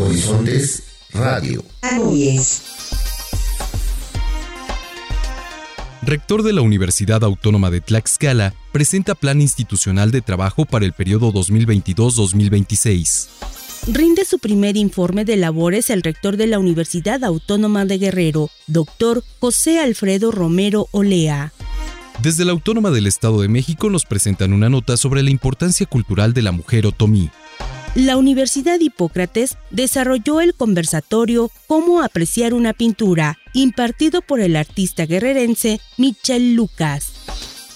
Horizontes 0.00 0.82
Radio. 1.12 1.64
Rector 6.02 6.42
de 6.42 6.52
la 6.52 6.60
Universidad 6.62 7.22
Autónoma 7.24 7.70
de 7.70 7.80
Tlaxcala 7.80 8.52
presenta 8.72 9.14
plan 9.14 9.40
institucional 9.40 10.10
de 10.10 10.20
trabajo 10.20 10.64
para 10.64 10.84
el 10.84 10.92
periodo 10.92 11.32
2022-2026. 11.32 13.28
Rinde 13.92 14.24
su 14.24 14.38
primer 14.38 14.76
informe 14.76 15.24
de 15.24 15.36
labores 15.36 15.90
el 15.90 16.02
rector 16.02 16.36
de 16.36 16.48
la 16.48 16.58
Universidad 16.58 17.22
Autónoma 17.22 17.84
de 17.84 17.98
Guerrero, 17.98 18.50
doctor 18.66 19.22
José 19.40 19.78
Alfredo 19.78 20.32
Romero 20.32 20.88
Olea. 20.90 21.52
Desde 22.22 22.44
la 22.44 22.52
Autónoma 22.52 22.90
del 22.90 23.06
Estado 23.06 23.40
de 23.40 23.48
México 23.48 23.90
nos 23.90 24.04
presentan 24.04 24.52
una 24.52 24.68
nota 24.68 24.96
sobre 24.96 25.22
la 25.22 25.30
importancia 25.30 25.86
cultural 25.86 26.32
de 26.32 26.42
la 26.42 26.52
mujer 26.52 26.86
otomí. 26.86 27.30
La 27.94 28.16
Universidad 28.16 28.80
Hipócrates 28.80 29.56
desarrolló 29.70 30.40
el 30.40 30.54
conversatorio 30.54 31.52
Cómo 31.68 32.02
apreciar 32.02 32.52
una 32.52 32.72
pintura, 32.72 33.38
impartido 33.52 34.20
por 34.20 34.40
el 34.40 34.56
artista 34.56 35.06
guerrerense 35.06 35.80
Michel 35.96 36.56
Lucas. 36.56 37.12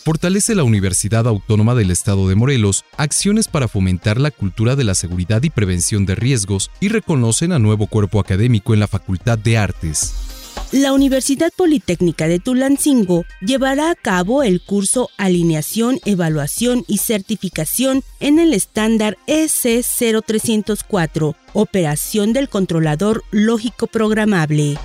Fortalece 0.04 0.56
la 0.56 0.64
Universidad 0.64 1.28
Autónoma 1.28 1.76
del 1.76 1.92
Estado 1.92 2.28
de 2.28 2.34
Morelos 2.34 2.84
acciones 2.96 3.46
para 3.46 3.68
fomentar 3.68 4.18
la 4.18 4.32
cultura 4.32 4.74
de 4.74 4.82
la 4.82 4.96
seguridad 4.96 5.44
y 5.44 5.50
prevención 5.50 6.04
de 6.04 6.16
riesgos 6.16 6.72
y 6.80 6.88
reconocen 6.88 7.52
a 7.52 7.60
nuevo 7.60 7.86
cuerpo 7.86 8.18
académico 8.18 8.74
en 8.74 8.80
la 8.80 8.88
Facultad 8.88 9.38
de 9.38 9.56
Artes. 9.56 10.27
La 10.72 10.92
Universidad 10.92 11.50
Politécnica 11.56 12.28
de 12.28 12.40
Tulancingo 12.40 13.24
llevará 13.40 13.90
a 13.90 13.94
cabo 13.94 14.42
el 14.42 14.60
curso 14.60 15.08
Alineación, 15.16 15.98
Evaluación 16.04 16.84
y 16.86 16.98
Certificación 16.98 18.02
en 18.20 18.38
el 18.38 18.52
estándar 18.52 19.16
EC0304, 19.28 21.36
Operación 21.54 22.34
del 22.34 22.50
Controlador 22.50 23.24
Lógico 23.30 23.86
Programable. 23.86 24.76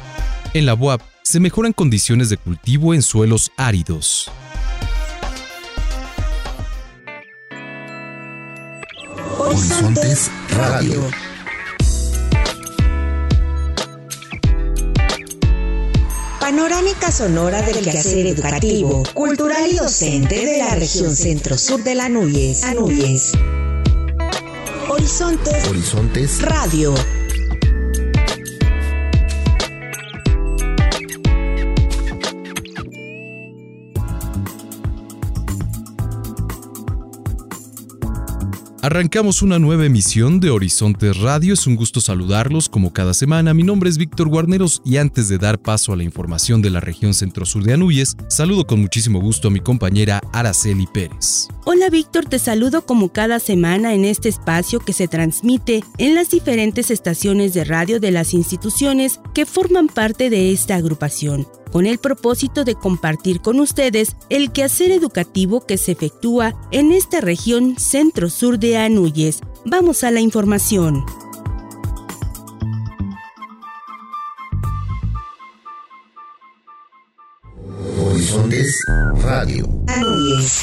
En 0.54 0.66
la 0.66 0.74
UAP 0.74 1.02
se 1.22 1.42
mejoran 1.42 1.74
condiciones 1.74 2.30
de 2.30 2.38
cultivo 2.38 2.94
en 2.94 3.02
suelos 3.02 3.52
áridos. 3.58 4.32
Horizontes 9.38 10.32
Radio. 10.50 11.10
Panorámica 16.44 17.10
sonora 17.10 17.62
del 17.62 17.82
quehacer 17.86 18.28
educativo, 18.28 19.04
cultural 19.14 19.72
y 19.72 19.78
docente 19.78 20.46
de 20.46 20.58
la 20.58 20.76
región 20.76 21.16
centro-sur 21.16 21.82
de 21.86 21.96
la 21.96 22.10
Núñez. 22.10 22.66
Horizontes, 24.90 25.68
Horizontes 25.70 26.42
Radio. 26.42 26.94
Arrancamos 38.84 39.42
una 39.42 39.60
nueva 39.60 39.86
emisión 39.86 40.42
de 40.42 40.50
Horizontes 40.50 41.18
Radio. 41.22 41.54
Es 41.54 41.68
un 41.68 41.78
gusto 41.78 42.02
saludarlos 42.02 42.68
como 42.68 42.92
cada 42.92 43.14
semana. 43.14 43.54
Mi 43.54 43.64
nombre 43.64 43.90
es 43.90 43.98
Víctor 43.98 44.28
Guarneros 44.28 44.82
y 44.84 44.98
antes 44.98 45.30
de 45.30 45.38
dar 45.38 45.58
paso 45.58 45.94
a 45.94 45.96
la 45.96 46.04
información 46.04 46.62
de 46.62 46.70
la 46.70 46.82
región 46.82 47.14
centro-sur 47.14 47.64
de 47.64 47.76
Anuyes, 47.76 48.18
saludo 48.28 48.68
con 48.68 48.82
muchísimo 48.82 49.22
gusto 49.22 49.48
a 49.48 49.52
mi 49.52 49.62
compañera 49.62 50.20
Araceli 50.34 50.86
Pérez. 50.86 51.48
Hola 51.64 51.90
Víctor, 51.90 52.26
te 52.26 52.40
saludo 52.40 52.86
como 52.86 53.14
cada 53.14 53.40
semana 53.40 53.94
en 53.94 54.04
este 54.04 54.28
espacio 54.28 54.82
que 54.82 54.92
se 54.92 55.08
transmite 55.08 55.82
en 55.98 56.14
las 56.14 56.32
diferentes 56.32 56.92
estaciones 56.92 57.54
de 57.54 57.64
radio 57.64 58.02
de 58.02 58.12
las 58.12 58.34
instituciones 58.34 59.22
que 59.34 59.46
forman 59.46 59.88
parte 59.88 60.30
de 60.30 60.52
esta 60.52 60.76
agrupación 60.76 61.48
con 61.74 61.88
el 61.88 61.98
propósito 61.98 62.64
de 62.64 62.76
compartir 62.76 63.42
con 63.42 63.60
ustedes 63.60 64.16
el 64.30 64.52
quehacer 64.52 64.92
educativo 64.92 65.66
que 65.66 65.80
se 65.80 65.94
efectúa 65.94 66.54
en 66.70 66.92
esta 66.92 67.20
región 67.20 67.80
centro-sur 67.80 68.60
de 68.60 68.78
Anuyes. 68.78 69.40
Vamos 69.66 70.04
a 70.04 70.12
la 70.12 70.20
información. 70.20 71.04
Horizontes 77.98 78.86
Radio. 79.24 79.68
Anuyes. 79.88 80.62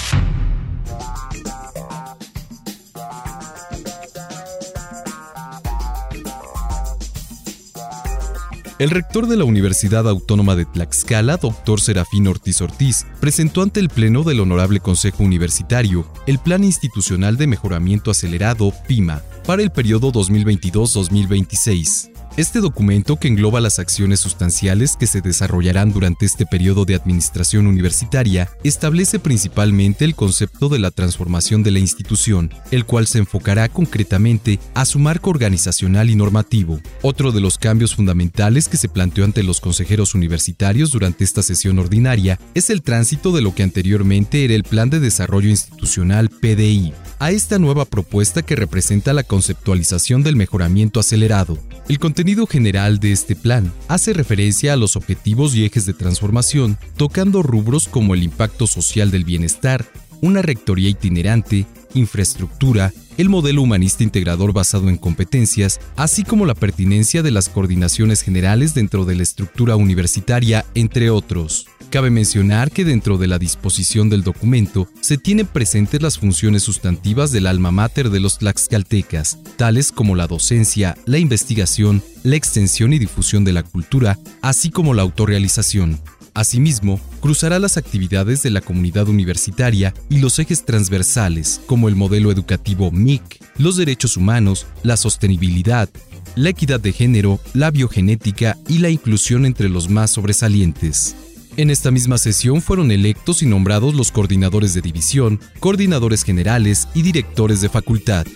El 8.81 8.89
rector 8.89 9.27
de 9.27 9.37
la 9.37 9.45
Universidad 9.45 10.09
Autónoma 10.09 10.57
de 10.57 10.65
Tlaxcala, 10.65 11.37
doctor 11.37 11.83
Serafín 11.83 12.27
Ortiz 12.29 12.63
Ortiz, 12.63 13.05
presentó 13.21 13.61
ante 13.61 13.79
el 13.79 13.91
Pleno 13.91 14.23
del 14.23 14.41
Honorable 14.41 14.81
Consejo 14.81 15.23
Universitario 15.23 16.11
el 16.27 16.39
Plan 16.39 16.65
Institucional 16.65 17.37
de 17.37 17.47
Mejoramiento 17.47 18.11
Acelerado, 18.11 18.73
PIMA, 18.89 19.21
para 19.47 19.61
el 19.61 19.71
periodo 19.71 20.11
2022-2026. 20.13 22.10
Este 22.37 22.61
documento, 22.61 23.17
que 23.17 23.27
engloba 23.27 23.61
las 23.61 23.81
acciones 23.81 24.21
sustanciales 24.21 24.97
que 24.97 25.09
se 25.09 25.21
desarrollarán 25.21 25.93
durante 25.93 26.27
este 26.27 26.47
periodo 26.47 26.85
de 26.85 26.95
administración 26.95 27.67
universitaria, 27.67 28.49
establece 28.63 29.19
principalmente 29.19 30.05
el 30.05 30.15
concepto 30.15 30.69
de 30.69 30.79
la 30.79 30.93
transformación 30.93 31.65
de 31.65 31.73
la 31.73 31.81
institución, 31.81 32.55
el 32.71 32.87
cual 32.87 33.09
se 33.09 33.19
enfocará 33.19 33.69
concretamente 33.69 34.61
a 34.75 34.85
su 34.85 35.01
marco 35.01 35.31
organizacional 35.31 36.09
y 36.09 36.15
normativo. 36.15 36.81
Otro 37.03 37.33
de 37.33 37.41
los 37.41 37.59
cambios 37.59 37.97
fundamentales 37.97 38.69
que 38.69 38.77
se 38.77 38.89
planteó 38.89 39.25
ante 39.25 39.43
los 39.43 39.61
consejeros 39.61 40.15
universitarios 40.15 40.93
durante 40.93 41.25
esta 41.25 41.43
sesión 41.43 41.81
ordinaria 41.81 42.39
es 42.55 42.71
el 42.71 42.83
tránsito 42.83 43.33
de 43.33 43.43
lo 43.43 43.55
que 43.57 43.65
anteriormente 43.65 44.45
era 44.45 44.55
el 44.55 44.63
Plan 44.63 44.89
de 44.89 45.01
Desarrollo 45.01 45.49
Institucional 45.49 46.31
PDI, 46.31 46.95
a 47.19 47.33
esta 47.33 47.59
nueva 47.59 47.85
propuesta 47.85 48.43
que 48.43 48.57
representa 48.57 49.13
la 49.13 49.25
conceptualización 49.25 50.23
del 50.23 50.37
mejoramiento 50.37 51.01
acelerado. 51.01 51.59
El 51.89 51.99
general 52.47 53.01
de 53.01 53.13
este 53.13 53.35
plan 53.35 53.73
hace 53.89 54.13
referencia 54.13 54.75
a 54.75 54.77
los 54.77 54.97
objetivos 54.97 55.55
y 55.55 55.65
ejes 55.65 55.87
de 55.87 55.95
transformación, 55.95 56.77
tocando 56.97 57.43
rubros 57.43 57.89
como 57.89 58.15
el 58.15 58.23
impacto 58.23 58.67
social 58.67 59.11
del 59.11 59.25
bienestar, 59.25 59.87
una 60.21 60.43
rectoría 60.43 60.91
itinerante, 60.91 61.67
infraestructura, 61.95 62.93
el 63.17 63.29
modelo 63.29 63.63
humanista 63.63 64.03
integrador 64.03 64.53
basado 64.53 64.89
en 64.89 64.97
competencias, 64.97 65.81
así 65.97 66.25
como 66.25 66.47
la 66.47 66.55
pertinencia 66.55 67.23
de 67.23 67.31
las 67.31 67.49
coordinaciones 67.49 68.23
generales 68.23 68.75
dentro 68.75 69.05
de 69.05 69.17
la 69.17 69.23
estructura 69.23 69.77
universitaria, 69.77 70.65
entre 70.75 71.11
otros. 71.11 71.67
Cabe 71.91 72.11
mencionar 72.11 72.71
que 72.71 72.85
dentro 72.85 73.19
de 73.19 73.27
la 73.27 73.39
disposición 73.39 74.09
del 74.11 74.23
documento 74.23 74.89
se 75.01 75.19
tienen 75.19 75.47
presentes 75.47 76.01
las 76.01 76.19
funciones 76.19 76.63
sustantivas 76.63 77.33
del 77.33 77.49
alma 77.49 77.73
mater 77.73 78.11
de 78.11 78.21
los 78.21 78.39
tlaxcaltecas, 78.39 79.39
tales 79.57 79.91
como 79.91 80.15
la 80.15 80.29
docencia, 80.29 80.97
la 81.05 81.19
investigación, 81.19 82.01
la 82.23 82.37
extensión 82.37 82.93
y 82.93 83.01
difusión 83.01 83.45
de 83.45 83.53
la 83.53 83.65
cultura, 83.65 84.19
así 84.41 84.71
como 84.71 84.95
la 84.95 85.03
autorrealización. 85.03 86.01
Asimismo, 86.35 87.01
cruzará 87.21 87.59
las 87.59 87.77
actividades 87.77 88.43
de 88.43 88.51
la 88.51 88.61
comunidad 88.61 89.09
universitaria 89.09 89.95
y 90.09 90.19
los 90.19 90.39
ejes 90.39 90.65
transversales, 90.65 91.61
como 91.67 91.89
el 91.89 91.97
modelo 91.97 92.31
educativo 92.31 92.91
MIC, 92.91 93.43
los 93.59 93.77
derechos 93.77 94.17
humanos, 94.17 94.67
la 94.83 94.97
sostenibilidad, 94.97 95.89
la 96.37 96.51
equidad 96.51 96.81
de 96.81 96.93
género, 96.93 97.41
la 97.55 97.71
biogenética 97.71 98.57
y 98.69 98.79
la 98.79 98.91
inclusión 98.91 99.45
entre 99.45 99.69
los 99.69 99.89
más 99.89 100.11
sobresalientes. 100.11 101.17
En 101.57 101.69
esta 101.69 101.91
misma 101.91 102.17
sesión 102.17 102.63
fueron 102.63 102.93
electos 102.93 103.43
y 103.43 103.47
nombrados 103.47 103.95
los 103.95 104.13
coordinadores 104.13 104.73
de 104.73 104.81
división, 104.81 105.41
coordinadores 105.59 106.23
generales 106.23 106.89
y 106.95 107.03
directores 107.03 107.61
de 107.61 107.69
facultad. 107.69 108.27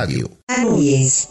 Radio. 0.00 0.30
Anuyes. 0.48 1.28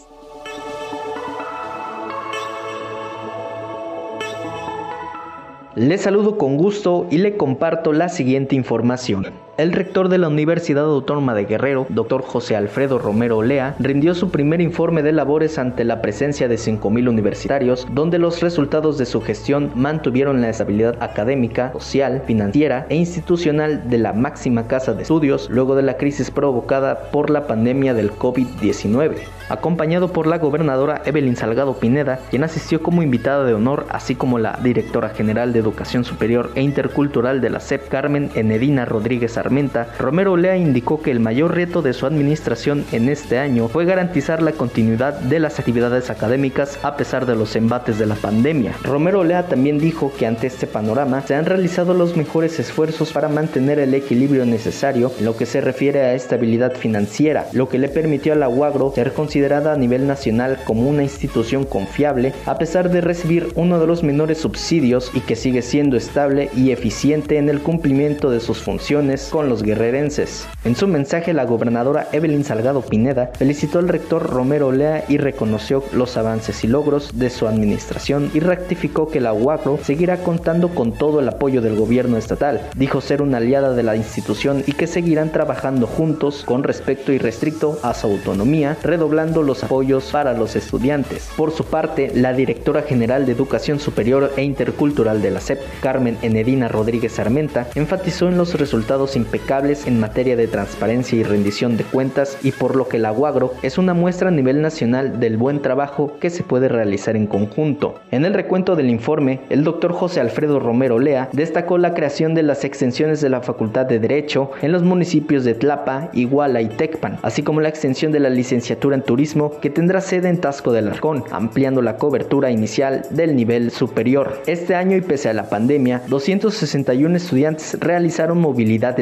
Le 5.74 5.98
saludo 5.98 6.38
con 6.38 6.56
gusto 6.56 7.08
y 7.10 7.18
le 7.18 7.36
comparto 7.36 7.92
la 7.92 8.08
siguiente 8.08 8.54
información. 8.54 9.26
El 9.60 9.72
rector 9.72 10.08
de 10.08 10.16
la 10.16 10.28
Universidad 10.28 10.86
Autónoma 10.86 11.34
de 11.34 11.44
Guerrero, 11.44 11.84
doctor 11.90 12.22
José 12.22 12.56
Alfredo 12.56 12.98
Romero 12.98 13.36
Olea, 13.36 13.74
rindió 13.78 14.14
su 14.14 14.30
primer 14.30 14.62
informe 14.62 15.02
de 15.02 15.12
labores 15.12 15.58
ante 15.58 15.84
la 15.84 16.00
presencia 16.00 16.48
de 16.48 16.54
5.000 16.54 17.06
universitarios, 17.10 17.86
donde 17.92 18.18
los 18.18 18.40
resultados 18.40 18.96
de 18.96 19.04
su 19.04 19.20
gestión 19.20 19.70
mantuvieron 19.74 20.40
la 20.40 20.48
estabilidad 20.48 20.96
académica, 21.02 21.72
social, 21.72 22.22
financiera 22.26 22.86
e 22.88 22.96
institucional 22.96 23.90
de 23.90 23.98
la 23.98 24.14
máxima 24.14 24.66
casa 24.66 24.94
de 24.94 25.02
estudios 25.02 25.50
luego 25.50 25.76
de 25.76 25.82
la 25.82 25.98
crisis 25.98 26.30
provocada 26.30 27.10
por 27.10 27.28
la 27.28 27.46
pandemia 27.46 27.92
del 27.92 28.12
COVID-19 28.12 29.16
acompañado 29.50 30.12
por 30.12 30.28
la 30.28 30.38
gobernadora 30.38 31.02
Evelyn 31.04 31.34
Salgado 31.34 31.74
Pineda, 31.74 32.20
quien 32.30 32.44
asistió 32.44 32.80
como 32.82 33.02
invitada 33.02 33.44
de 33.44 33.52
honor, 33.52 33.84
así 33.90 34.14
como 34.14 34.38
la 34.38 34.56
directora 34.62 35.08
general 35.08 35.52
de 35.52 35.58
Educación 35.58 36.04
Superior 36.04 36.52
e 36.54 36.62
Intercultural 36.62 37.40
de 37.40 37.50
la 37.50 37.58
SEP, 37.58 37.88
Carmen 37.88 38.30
Enedina 38.36 38.84
Rodríguez 38.84 39.36
Armenta, 39.36 39.49
Romero 39.98 40.36
Lea 40.36 40.56
indicó 40.56 41.02
que 41.02 41.10
el 41.10 41.18
mayor 41.18 41.56
reto 41.56 41.82
de 41.82 41.92
su 41.92 42.06
administración 42.06 42.84
en 42.92 43.08
este 43.08 43.38
año 43.38 43.66
fue 43.66 43.84
garantizar 43.84 44.42
la 44.42 44.52
continuidad 44.52 45.14
de 45.18 45.40
las 45.40 45.58
actividades 45.58 46.08
académicas 46.08 46.78
a 46.84 46.96
pesar 46.96 47.26
de 47.26 47.34
los 47.34 47.56
embates 47.56 47.98
de 47.98 48.06
la 48.06 48.14
pandemia. 48.14 48.74
Romero 48.84 49.24
Lea 49.24 49.48
también 49.48 49.78
dijo 49.78 50.12
que 50.16 50.26
ante 50.26 50.46
este 50.46 50.68
panorama 50.68 51.22
se 51.22 51.34
han 51.34 51.46
realizado 51.46 51.94
los 51.94 52.16
mejores 52.16 52.60
esfuerzos 52.60 53.12
para 53.12 53.28
mantener 53.28 53.80
el 53.80 53.92
equilibrio 53.92 54.46
necesario 54.46 55.10
en 55.18 55.24
lo 55.24 55.36
que 55.36 55.46
se 55.46 55.60
refiere 55.60 56.02
a 56.02 56.14
estabilidad 56.14 56.76
financiera, 56.76 57.48
lo 57.52 57.68
que 57.68 57.78
le 57.78 57.88
permitió 57.88 58.34
a 58.34 58.36
la 58.36 58.48
UAGRO 58.48 58.92
ser 58.94 59.12
considerada 59.12 59.72
a 59.72 59.76
nivel 59.76 60.06
nacional 60.06 60.60
como 60.64 60.88
una 60.88 61.02
institución 61.02 61.64
confiable 61.64 62.34
a 62.46 62.56
pesar 62.56 62.90
de 62.90 63.00
recibir 63.00 63.48
uno 63.56 63.80
de 63.80 63.86
los 63.88 64.04
menores 64.04 64.38
subsidios 64.38 65.10
y 65.12 65.20
que 65.20 65.34
sigue 65.34 65.62
siendo 65.62 65.96
estable 65.96 66.50
y 66.56 66.70
eficiente 66.70 67.36
en 67.36 67.48
el 67.48 67.60
cumplimiento 67.60 68.30
de 68.30 68.38
sus 68.38 68.62
funciones 68.62 69.30
los 69.48 69.62
guerrerenses. 69.62 70.46
En 70.64 70.76
su 70.76 70.86
mensaje 70.86 71.32
la 71.32 71.44
gobernadora 71.44 72.08
Evelyn 72.12 72.44
Salgado 72.44 72.82
Pineda 72.82 73.30
felicitó 73.38 73.78
al 73.78 73.88
rector 73.88 74.28
Romero 74.28 74.68
Olea 74.68 75.04
y 75.08 75.18
reconoció 75.18 75.82
los 75.92 76.16
avances 76.16 76.62
y 76.64 76.66
logros 76.66 77.18
de 77.18 77.30
su 77.30 77.46
administración 77.46 78.30
y 78.34 78.40
rectificó 78.40 79.08
que 79.08 79.20
la 79.20 79.32
UACRO 79.32 79.78
seguirá 79.82 80.18
contando 80.18 80.68
con 80.70 80.92
todo 80.92 81.20
el 81.20 81.28
apoyo 81.28 81.62
del 81.62 81.76
gobierno 81.76 82.16
estatal. 82.16 82.60
Dijo 82.76 83.00
ser 83.00 83.22
una 83.22 83.38
aliada 83.38 83.74
de 83.74 83.82
la 83.82 83.96
institución 83.96 84.62
y 84.66 84.72
que 84.72 84.86
seguirán 84.86 85.30
trabajando 85.30 85.86
juntos 85.86 86.44
con 86.44 86.62
respeto 86.62 87.12
irrestricto 87.12 87.78
a 87.82 87.94
su 87.94 88.06
autonomía, 88.06 88.76
redoblando 88.82 89.42
los 89.42 89.64
apoyos 89.64 90.10
para 90.10 90.34
los 90.34 90.56
estudiantes. 90.56 91.30
Por 91.36 91.52
su 91.52 91.64
parte, 91.64 92.10
la 92.14 92.32
directora 92.32 92.82
general 92.82 93.26
de 93.26 93.32
Educación 93.32 93.80
Superior 93.80 94.32
e 94.36 94.42
Intercultural 94.42 95.22
de 95.22 95.30
la 95.30 95.40
SEP, 95.40 95.60
Carmen 95.80 96.18
Enedina 96.22 96.68
Rodríguez 96.68 97.18
Armenta, 97.18 97.68
enfatizó 97.74 98.28
en 98.28 98.36
los 98.36 98.58
resultados 98.58 99.16
impecables 99.20 99.86
en 99.86 100.00
materia 100.00 100.36
de 100.36 100.48
transparencia 100.48 101.18
y 101.18 101.22
rendición 101.22 101.76
de 101.76 101.84
cuentas 101.84 102.38
y 102.42 102.52
por 102.52 102.76
lo 102.76 102.88
que 102.88 102.98
la 102.98 103.12
UAGRO 103.12 103.54
es 103.62 103.78
una 103.78 103.94
muestra 103.94 104.28
a 104.28 104.32
nivel 104.32 104.62
nacional 104.62 105.20
del 105.20 105.36
buen 105.36 105.62
trabajo 105.62 106.16
que 106.20 106.30
se 106.30 106.42
puede 106.42 106.68
realizar 106.68 107.16
en 107.16 107.26
conjunto. 107.26 108.00
En 108.10 108.24
el 108.24 108.34
recuento 108.34 108.76
del 108.76 108.90
informe, 108.90 109.40
el 109.50 109.64
doctor 109.64 109.92
José 109.92 110.20
Alfredo 110.20 110.58
Romero 110.58 110.98
Lea 110.98 111.28
destacó 111.32 111.78
la 111.78 111.94
creación 111.94 112.34
de 112.34 112.42
las 112.42 112.64
extensiones 112.64 113.20
de 113.20 113.28
la 113.28 113.42
Facultad 113.42 113.86
de 113.86 113.98
Derecho 113.98 114.50
en 114.62 114.72
los 114.72 114.82
municipios 114.82 115.44
de 115.44 115.54
Tlapa, 115.54 116.10
Iguala 116.12 116.60
y 116.62 116.68
Tecpan, 116.68 117.18
así 117.22 117.42
como 117.42 117.60
la 117.60 117.68
extensión 117.68 118.12
de 118.12 118.20
la 118.20 118.30
licenciatura 118.30 118.96
en 118.96 119.02
Turismo 119.02 119.60
que 119.60 119.70
tendrá 119.70 120.00
sede 120.00 120.28
en 120.28 120.40
Tasco 120.40 120.72
del 120.72 120.88
Arcón, 120.88 121.24
ampliando 121.30 121.82
la 121.82 121.96
cobertura 121.96 122.50
inicial 122.50 123.02
del 123.10 123.36
nivel 123.36 123.70
superior. 123.70 124.40
Este 124.46 124.74
año 124.74 124.96
y 124.96 125.00
pese 125.00 125.28
a 125.28 125.34
la 125.34 125.48
pandemia, 125.48 126.02
261 126.08 127.16
estudiantes 127.16 127.76
realizaron 127.80 128.40
movilidad 128.40 128.98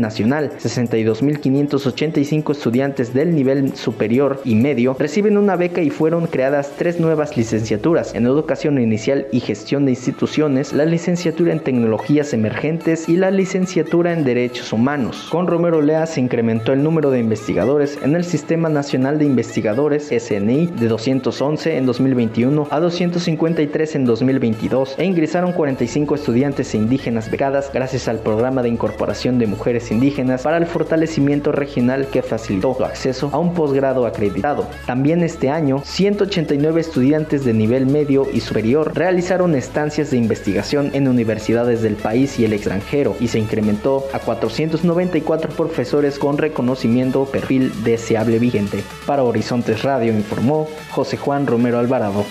nacional, 0.00 0.52
62.585 0.58 2.52
estudiantes 2.52 3.12
del 3.12 3.34
nivel 3.34 3.74
superior 3.76 4.40
y 4.44 4.54
medio 4.54 4.94
reciben 4.98 5.36
una 5.36 5.56
beca 5.56 5.82
y 5.82 5.90
fueron 5.90 6.26
creadas 6.26 6.72
tres 6.78 7.00
nuevas 7.00 7.36
licenciaturas 7.36 8.14
en 8.14 8.26
educación 8.26 8.80
inicial 8.80 9.26
y 9.32 9.40
gestión 9.40 9.84
de 9.84 9.90
instituciones, 9.92 10.72
la 10.72 10.84
licenciatura 10.84 11.52
en 11.52 11.60
tecnologías 11.60 12.32
emergentes 12.32 13.08
y 13.08 13.16
la 13.16 13.30
licenciatura 13.30 14.12
en 14.12 14.24
derechos 14.24 14.72
humanos. 14.72 15.28
Con 15.30 15.46
Romero 15.46 15.82
Lea 15.82 16.06
se 16.06 16.20
incrementó 16.20 16.72
el 16.72 16.82
número 16.82 17.10
de 17.10 17.18
investigadores 17.18 17.98
en 18.02 18.14
el 18.14 18.24
Sistema 18.24 18.68
Nacional 18.68 19.18
de 19.18 19.24
investigadores 19.24 20.10
SNI 20.16 20.66
de 20.66 20.88
211 20.88 21.76
en 21.76 21.86
2021 21.86 22.68
a 22.70 22.80
253 22.80 23.96
en 23.96 24.04
2022 24.04 24.94
e 24.98 25.04
ingresaron 25.04 25.52
45 25.52 26.14
estudiantes 26.14 26.74
indígenas 26.74 27.30
becadas 27.30 27.70
gracias 27.72 28.08
al 28.08 28.18
programa 28.18 28.62
de 28.62 28.68
incorporación 28.68 29.31
de 29.38 29.46
mujeres 29.46 29.90
indígenas 29.90 30.42
para 30.42 30.56
el 30.56 30.66
fortalecimiento 30.66 31.52
regional 31.52 32.08
que 32.08 32.22
facilitó 32.22 32.74
su 32.74 32.84
acceso 32.84 33.30
a 33.32 33.38
un 33.38 33.54
posgrado 33.54 34.06
acreditado. 34.06 34.66
También 34.86 35.22
este 35.22 35.50
año, 35.50 35.82
189 35.84 36.80
estudiantes 36.80 37.44
de 37.44 37.52
nivel 37.52 37.86
medio 37.86 38.26
y 38.32 38.40
superior 38.40 38.92
realizaron 38.94 39.54
estancias 39.54 40.10
de 40.10 40.16
investigación 40.16 40.90
en 40.92 41.08
universidades 41.08 41.82
del 41.82 41.96
país 41.96 42.38
y 42.38 42.44
el 42.44 42.52
extranjero 42.52 43.16
y 43.20 43.28
se 43.28 43.38
incrementó 43.38 44.04
a 44.12 44.18
494 44.18 45.52
profesores 45.52 46.18
con 46.18 46.38
reconocimiento 46.38 47.24
perfil 47.26 47.72
deseable 47.84 48.38
vigente. 48.38 48.82
Para 49.06 49.22
Horizontes 49.22 49.82
Radio 49.82 50.12
informó 50.12 50.68
José 50.90 51.16
Juan 51.16 51.46
Romero 51.46 51.78
Alvarado. 51.78 52.24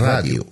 Radio. 0.00 0.46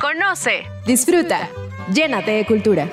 Conoce, 0.00 0.62
disfruta, 0.86 1.48
llénate 1.92 2.30
de 2.30 2.46
cultura. 2.46 2.88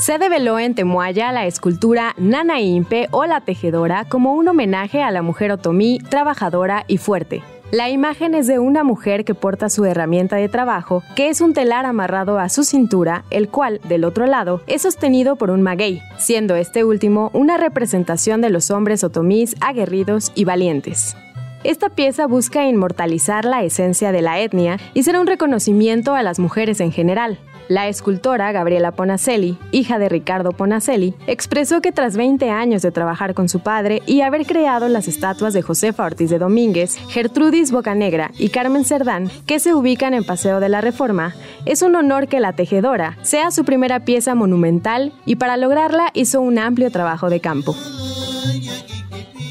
Se 0.00 0.16
develó 0.18 0.58
en 0.58 0.74
Temuaya 0.74 1.32
la 1.32 1.44
escultura 1.44 2.14
Nana 2.16 2.60
Impe 2.60 3.08
o 3.10 3.26
la 3.26 3.42
Tejedora 3.42 4.06
como 4.06 4.32
un 4.32 4.48
homenaje 4.48 5.02
a 5.02 5.10
la 5.10 5.20
mujer 5.20 5.52
otomí, 5.52 5.98
trabajadora 6.08 6.84
y 6.88 6.96
fuerte. 6.96 7.42
La 7.72 7.90
imagen 7.90 8.36
es 8.36 8.46
de 8.46 8.60
una 8.60 8.84
mujer 8.84 9.24
que 9.24 9.34
porta 9.34 9.68
su 9.68 9.84
herramienta 9.84 10.36
de 10.36 10.48
trabajo, 10.48 11.02
que 11.16 11.30
es 11.30 11.40
un 11.40 11.52
telar 11.52 11.84
amarrado 11.84 12.38
a 12.38 12.48
su 12.48 12.62
cintura, 12.62 13.24
el 13.28 13.48
cual, 13.48 13.80
del 13.88 14.04
otro 14.04 14.26
lado, 14.26 14.62
es 14.68 14.82
sostenido 14.82 15.34
por 15.34 15.50
un 15.50 15.62
maguey, 15.62 16.00
siendo 16.16 16.54
este 16.54 16.84
último 16.84 17.32
una 17.34 17.56
representación 17.56 18.40
de 18.40 18.50
los 18.50 18.70
hombres 18.70 19.02
otomís 19.02 19.56
aguerridos 19.60 20.30
y 20.36 20.44
valientes. 20.44 21.16
Esta 21.66 21.88
pieza 21.88 22.28
busca 22.28 22.68
inmortalizar 22.68 23.44
la 23.44 23.64
esencia 23.64 24.12
de 24.12 24.22
la 24.22 24.38
etnia 24.38 24.78
y 24.94 25.02
ser 25.02 25.18
un 25.18 25.26
reconocimiento 25.26 26.14
a 26.14 26.22
las 26.22 26.38
mujeres 26.38 26.78
en 26.78 26.92
general, 26.92 27.40
la 27.66 27.88
escultora 27.88 28.52
Gabriela 28.52 28.92
Ponacelli, 28.92 29.58
hija 29.72 29.98
de 29.98 30.08
Ricardo 30.08 30.52
Ponacelli, 30.52 31.16
expresó 31.26 31.80
que 31.80 31.90
tras 31.90 32.16
20 32.16 32.50
años 32.50 32.82
de 32.82 32.92
trabajar 32.92 33.34
con 33.34 33.48
su 33.48 33.58
padre 33.58 34.00
y 34.06 34.20
haber 34.20 34.46
creado 34.46 34.88
las 34.88 35.08
estatuas 35.08 35.54
de 35.54 35.62
Josefa 35.62 36.04
Ortiz 36.04 36.30
de 36.30 36.38
Domínguez, 36.38 36.98
Gertrudis 37.08 37.72
Bocanegra 37.72 38.30
y 38.38 38.50
Carmen 38.50 38.84
Cerdán, 38.84 39.28
que 39.46 39.58
se 39.58 39.74
ubican 39.74 40.14
en 40.14 40.22
Paseo 40.22 40.60
de 40.60 40.68
la 40.68 40.80
Reforma, 40.80 41.34
es 41.64 41.82
un 41.82 41.96
honor 41.96 42.28
que 42.28 42.38
la 42.38 42.52
tejedora 42.52 43.18
sea 43.22 43.50
su 43.50 43.64
primera 43.64 44.04
pieza 44.04 44.36
monumental 44.36 45.12
y 45.24 45.34
para 45.34 45.56
lograrla 45.56 46.12
hizo 46.14 46.40
un 46.40 46.60
amplio 46.60 46.92
trabajo 46.92 47.28
de 47.28 47.40
campo. 47.40 47.74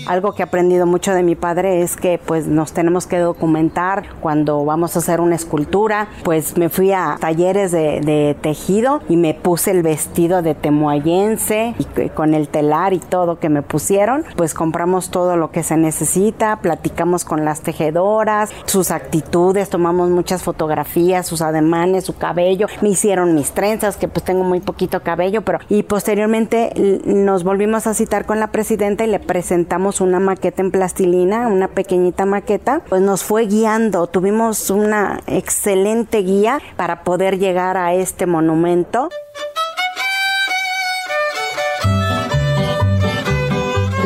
Algo 0.06 0.34
que 0.34 0.44
he 0.44 0.46
aprendido 0.46 0.86
mucho 0.86 1.14
de 1.14 1.24
mi 1.24 1.36
padre 1.36 1.82
es 1.82 1.96
que 1.96 2.20
pues 2.24 2.46
nos 2.46 2.74
tenemos 2.74 3.08
que 3.08 3.18
documentar 3.18 4.04
cuando 4.22 4.64
vamos 4.64 4.96
a 4.96 5.00
hacer 5.00 5.20
una 5.20 5.36
escultura. 5.36 6.08
Pues 6.24 6.58
me 6.58 6.70
fui 6.70 6.92
a 6.92 7.18
talleres 7.20 7.72
de, 7.72 8.38
tejido 8.42 9.02
y 9.10 9.18
me 9.18 9.34
puse 9.34 9.72
el 9.72 9.82
vestido 9.82 10.42
de 10.42 10.54
temuayense 10.54 11.74
y 11.80 12.10
con 12.10 12.34
el 12.34 12.50
telar 12.50 12.94
y 12.94 13.00
todo 13.00 13.40
que 13.40 13.50
me 13.50 13.64
pusieron. 13.64 14.24
Pues 14.36 14.54
compramos 14.54 15.10
todo 15.10 15.38
lo 15.38 15.50
que 15.52 15.64
se 15.64 15.78
necesita, 15.78 16.58
platicamos 16.58 17.26
con 17.26 17.44
las 17.44 17.62
tejedoras, 17.62 18.52
sus 18.66 18.92
actitudes, 18.92 19.70
tomamos 19.70 20.10
muchas 20.10 20.44
fotografías, 20.44 21.26
sus 21.26 21.42
ademanes, 21.42 22.06
su 22.06 22.16
cabello. 22.16 22.68
Me 22.82 22.90
hicieron 22.90 23.34
mis 23.34 23.52
trenzas, 23.52 23.98
que 23.98 24.08
pues 24.08 24.24
tengo 24.24 24.44
muy 24.44 24.60
poquito 24.60 25.02
cabello, 25.02 25.42
pero 25.42 25.60
y 25.70 25.84
posteriormente 25.84 27.02
nos 27.06 27.44
volvimos 27.44 27.88
a 27.88 27.94
citar 27.94 28.26
con 28.26 28.40
la 28.40 28.52
presidenta 28.52 29.04
y 29.04 29.08
le 29.08 29.20
presentamos 29.20 29.95
una 30.02 30.20
maqueta 30.20 30.62
en 30.62 30.72
plastilina, 30.72 31.48
una 31.48 31.68
pequeñita 31.68 32.26
maqueta, 32.26 32.82
pues 32.88 33.02
nos 33.02 33.24
fue 33.24 33.46
guiando. 33.46 34.08
Tuvimos 34.08 34.70
una 34.70 35.22
excelente 35.28 36.20
guía 36.20 36.60
para 36.76 37.04
poder 37.04 37.40
llegar 37.40 37.78
a 37.78 37.94
este 37.94 38.26
monumento. 38.26 39.10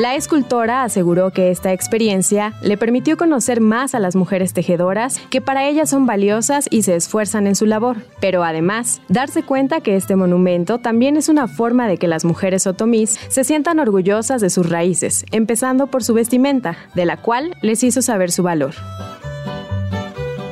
La 0.09 0.15
escultora 0.15 0.83
aseguró 0.83 1.29
que 1.29 1.51
esta 1.51 1.71
experiencia 1.71 2.55
le 2.63 2.77
permitió 2.77 3.15
conocer 3.15 3.61
más 3.61 3.93
a 3.93 3.99
las 3.99 4.15
mujeres 4.15 4.53
tejedoras, 4.53 5.19
que 5.29 5.39
para 5.39 5.67
ellas 5.67 5.91
son 5.91 6.07
valiosas 6.07 6.65
y 6.71 6.81
se 6.81 6.95
esfuerzan 6.95 7.45
en 7.45 7.53
su 7.53 7.67
labor, 7.67 7.97
pero 8.19 8.43
además 8.43 9.03
darse 9.07 9.43
cuenta 9.43 9.81
que 9.81 9.95
este 9.95 10.15
monumento 10.15 10.79
también 10.79 11.15
es 11.15 11.29
una 11.29 11.47
forma 11.47 11.87
de 11.87 11.97
que 11.97 12.07
las 12.07 12.25
mujeres 12.25 12.65
otomís 12.65 13.19
se 13.29 13.43
sientan 13.43 13.77
orgullosas 13.77 14.41
de 14.41 14.49
sus 14.49 14.67
raíces, 14.67 15.25
empezando 15.29 15.85
por 15.85 16.03
su 16.03 16.15
vestimenta, 16.15 16.75
de 16.95 17.05
la 17.05 17.17
cual 17.17 17.55
les 17.61 17.83
hizo 17.83 18.01
saber 18.01 18.31
su 18.31 18.41
valor. 18.41 18.73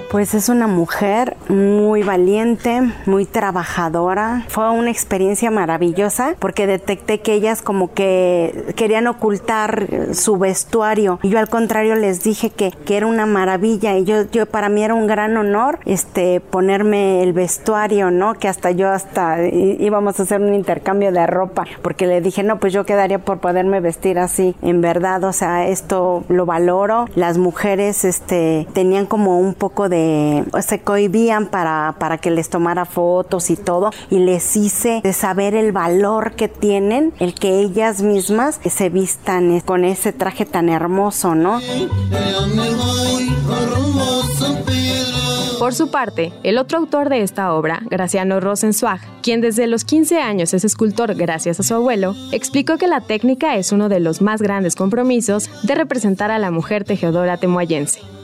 Pues 0.09 0.33
es 0.33 0.47
una 0.47 0.67
mujer 0.67 1.35
muy 1.49 2.01
valiente, 2.01 2.81
muy 3.05 3.25
trabajadora. 3.25 4.45
Fue 4.47 4.69
una 4.69 4.89
experiencia 4.89 5.51
maravillosa 5.51 6.35
porque 6.39 6.65
detecté 6.65 7.19
que 7.19 7.33
ellas 7.33 7.61
como 7.61 7.93
que 7.93 8.73
querían 8.77 9.07
ocultar 9.07 10.13
su 10.13 10.37
vestuario 10.37 11.19
y 11.23 11.29
yo 11.29 11.39
al 11.39 11.49
contrario 11.49 11.95
les 11.95 12.23
dije 12.23 12.51
que, 12.51 12.71
que 12.71 12.95
era 12.95 13.05
una 13.05 13.25
maravilla 13.25 13.97
y 13.97 14.05
yo, 14.05 14.31
yo 14.31 14.45
para 14.45 14.69
mí 14.69 14.81
era 14.81 14.93
un 14.93 15.07
gran 15.07 15.35
honor 15.35 15.79
este 15.85 16.39
ponerme 16.39 17.21
el 17.21 17.33
vestuario, 17.33 18.09
¿no? 18.09 18.35
Que 18.35 18.47
hasta 18.47 18.71
yo 18.71 18.89
hasta 18.89 19.45
íbamos 19.45 20.21
a 20.21 20.23
hacer 20.23 20.39
un 20.39 20.53
intercambio 20.53 21.11
de 21.11 21.27
ropa 21.27 21.65
porque 21.81 22.07
le 22.07 22.21
dije, 22.21 22.43
"No, 22.43 22.59
pues 22.59 22.71
yo 22.71 22.85
quedaría 22.85 23.19
por 23.19 23.39
poderme 23.39 23.81
vestir 23.81 24.19
así." 24.19 24.55
En 24.61 24.79
verdad, 24.79 25.25
o 25.25 25.33
sea, 25.33 25.67
esto 25.67 26.23
lo 26.29 26.45
valoro. 26.45 27.09
Las 27.15 27.37
mujeres 27.37 28.05
este 28.05 28.67
tenían 28.73 29.05
como 29.05 29.39
un 29.39 29.53
poco 29.53 29.89
de 29.89 29.96
se 30.61 30.79
cohibían 30.79 31.47
para, 31.47 31.95
para 31.99 32.17
que 32.17 32.31
les 32.31 32.49
tomara 32.49 32.85
fotos 32.85 33.49
y 33.49 33.55
todo 33.55 33.91
y 34.09 34.19
les 34.19 34.55
hice 34.55 35.01
de 35.03 35.13
saber 35.13 35.55
el 35.55 35.71
valor 35.71 36.33
que 36.33 36.47
tienen 36.47 37.13
el 37.19 37.33
que 37.33 37.59
ellas 37.59 38.01
mismas 38.01 38.59
se 38.63 38.89
vistan 38.89 39.59
con 39.61 39.85
ese 39.85 40.13
traje 40.13 40.45
tan 40.45 40.69
hermoso, 40.69 41.35
¿no? 41.35 41.59
Por 45.59 45.73
su 45.73 45.89
parte, 45.89 46.31
el 46.43 46.59
otro 46.59 46.77
autor 46.77 47.09
de 47.09 47.23
esta 47.23 47.53
obra, 47.53 47.81
Graciano 47.89 48.39
Rosenzweig, 48.39 49.01
quien 49.21 49.41
desde 49.41 49.67
los 49.67 49.85
15 49.85 50.19
años 50.19 50.53
es 50.53 50.63
escultor 50.63 51.15
gracias 51.15 51.59
a 51.59 51.63
su 51.63 51.73
abuelo, 51.73 52.15
explicó 52.31 52.77
que 52.77 52.87
la 52.87 53.01
técnica 53.01 53.55
es 53.55 53.71
uno 53.71 53.89
de 53.89 53.99
los 53.99 54.21
más 54.21 54.41
grandes 54.41 54.75
compromisos 54.75 55.49
de 55.63 55.75
representar 55.75 56.31
a 56.31 56.37
la 56.37 56.51
mujer 56.51 56.83
tejedora 56.83 57.37
temuayense. 57.37 58.16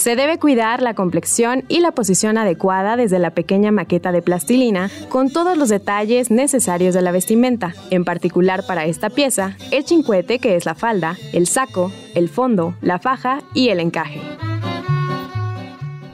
Se 0.00 0.16
debe 0.16 0.38
cuidar 0.38 0.80
la 0.80 0.94
complexión 0.94 1.64
y 1.68 1.80
la 1.80 1.92
posición 1.92 2.38
adecuada 2.38 2.96
desde 2.96 3.18
la 3.18 3.32
pequeña 3.32 3.70
maqueta 3.70 4.12
de 4.12 4.22
plastilina 4.22 4.90
con 5.10 5.30
todos 5.30 5.58
los 5.58 5.68
detalles 5.68 6.30
necesarios 6.30 6.94
de 6.94 7.02
la 7.02 7.12
vestimenta, 7.12 7.74
en 7.90 8.06
particular 8.06 8.64
para 8.66 8.86
esta 8.86 9.10
pieza, 9.10 9.58
el 9.70 9.84
chincuete 9.84 10.38
que 10.38 10.56
es 10.56 10.64
la 10.64 10.74
falda, 10.74 11.18
el 11.34 11.46
saco, 11.46 11.92
el 12.14 12.30
fondo, 12.30 12.74
la 12.80 12.98
faja 12.98 13.42
y 13.52 13.68
el 13.68 13.78
encaje 13.78 14.22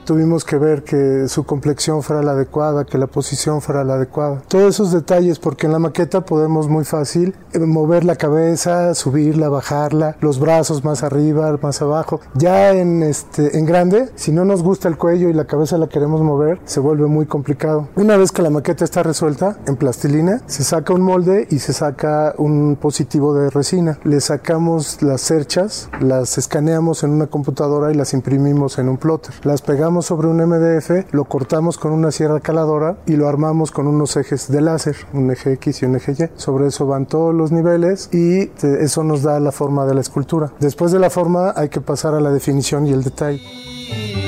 tuvimos 0.07 0.45
que 0.45 0.57
ver 0.57 0.85
que 0.85 1.27
su 1.27 1.43
complexión 1.43 2.01
fuera 2.01 2.23
la 2.23 2.31
adecuada, 2.31 2.85
que 2.85 2.97
la 2.97 3.07
posición 3.07 3.61
fuera 3.61 3.83
la 3.83 3.95
adecuada. 3.95 4.41
Todos 4.47 4.75
esos 4.75 4.93
detalles, 4.93 5.37
porque 5.37 5.65
en 5.65 5.73
la 5.73 5.79
maqueta 5.79 6.21
podemos 6.21 6.69
muy 6.69 6.85
fácil 6.85 7.35
eh, 7.51 7.59
mover 7.59 8.05
la 8.05 8.15
cabeza, 8.15 8.95
subirla, 8.95 9.49
bajarla, 9.49 10.15
los 10.21 10.39
brazos 10.39 10.85
más 10.85 11.03
arriba, 11.03 11.59
más 11.61 11.81
abajo. 11.81 12.21
Ya 12.35 12.71
en, 12.71 13.03
este, 13.03 13.57
en 13.57 13.65
grande, 13.65 14.09
si 14.15 14.31
no 14.31 14.45
nos 14.45 14.63
gusta 14.63 14.87
el 14.87 14.97
cuello 14.97 15.27
y 15.27 15.33
la 15.33 15.43
cabeza 15.43 15.77
la 15.77 15.89
queremos 15.89 16.21
mover, 16.21 16.61
se 16.63 16.79
vuelve 16.79 17.07
muy 17.07 17.25
complicado. 17.25 17.89
Una 17.97 18.15
vez 18.15 18.31
que 18.31 18.41
la 18.41 18.49
maqueta 18.49 18.85
está 18.85 19.03
resuelta 19.03 19.57
en 19.67 19.75
plastilina, 19.75 20.41
se 20.45 20.63
saca 20.63 20.93
un 20.93 21.01
molde 21.01 21.47
y 21.51 21.59
se 21.59 21.73
saca 21.73 22.33
un 22.37 22.77
positivo 22.79 23.33
de 23.33 23.49
resina. 23.49 23.99
Le 24.05 24.21
sacamos 24.21 25.01
las 25.01 25.19
cerchas, 25.19 25.89
las 25.99 26.37
escaneamos 26.37 27.03
en 27.03 27.09
una 27.09 27.27
computadora 27.27 27.91
y 27.91 27.95
las 27.95 28.13
imprimimos 28.13 28.79
en 28.79 28.87
un 28.87 28.95
plotter. 28.95 29.33
Las 29.43 29.61
pegamos 29.61 29.96
sobre 30.01 30.27
un 30.27 30.37
MDF, 30.37 31.13
lo 31.13 31.25
cortamos 31.25 31.77
con 31.77 31.91
una 31.91 32.11
sierra 32.11 32.39
caladora 32.39 32.97
y 33.05 33.15
lo 33.15 33.27
armamos 33.27 33.71
con 33.71 33.87
unos 33.87 34.15
ejes 34.17 34.51
de 34.51 34.61
láser, 34.61 34.95
un 35.13 35.31
eje 35.31 35.53
X 35.53 35.81
y 35.81 35.85
un 35.85 35.95
eje 35.95 36.13
Y. 36.13 36.29
Sobre 36.35 36.67
eso 36.67 36.85
van 36.85 37.05
todos 37.05 37.33
los 37.33 37.51
niveles 37.51 38.09
y 38.13 38.51
eso 38.61 39.03
nos 39.03 39.23
da 39.23 39.39
la 39.39 39.51
forma 39.51 39.85
de 39.85 39.95
la 39.95 40.01
escultura. 40.01 40.51
Después 40.59 40.91
de 40.91 40.99
la 40.99 41.09
forma 41.09 41.53
hay 41.55 41.69
que 41.69 41.81
pasar 41.81 42.13
a 42.13 42.19
la 42.19 42.31
definición 42.31 42.85
y 42.87 42.91
el 42.91 43.03
detalle. 43.03 44.26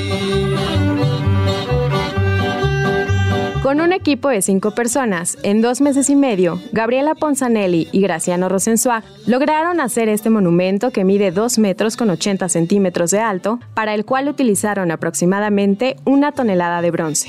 Equipo 4.00 4.30
de 4.30 4.40
cinco 4.40 4.70
personas, 4.70 5.36
en 5.42 5.60
dos 5.60 5.82
meses 5.82 6.08
y 6.08 6.16
medio, 6.16 6.58
Gabriela 6.72 7.14
Ponzanelli 7.14 7.86
y 7.92 8.00
Graciano 8.00 8.48
Rosenzweig 8.48 9.04
lograron 9.26 9.78
hacer 9.78 10.08
este 10.08 10.30
monumento 10.30 10.90
que 10.90 11.04
mide 11.04 11.30
2 11.30 11.58
metros 11.58 11.98
con 11.98 12.08
80 12.08 12.48
centímetros 12.48 13.10
de 13.10 13.20
alto, 13.20 13.60
para 13.74 13.94
el 13.94 14.06
cual 14.06 14.28
utilizaron 14.28 14.90
aproximadamente 14.90 15.96
una 16.06 16.32
tonelada 16.32 16.80
de 16.80 16.90
bronce. 16.90 17.28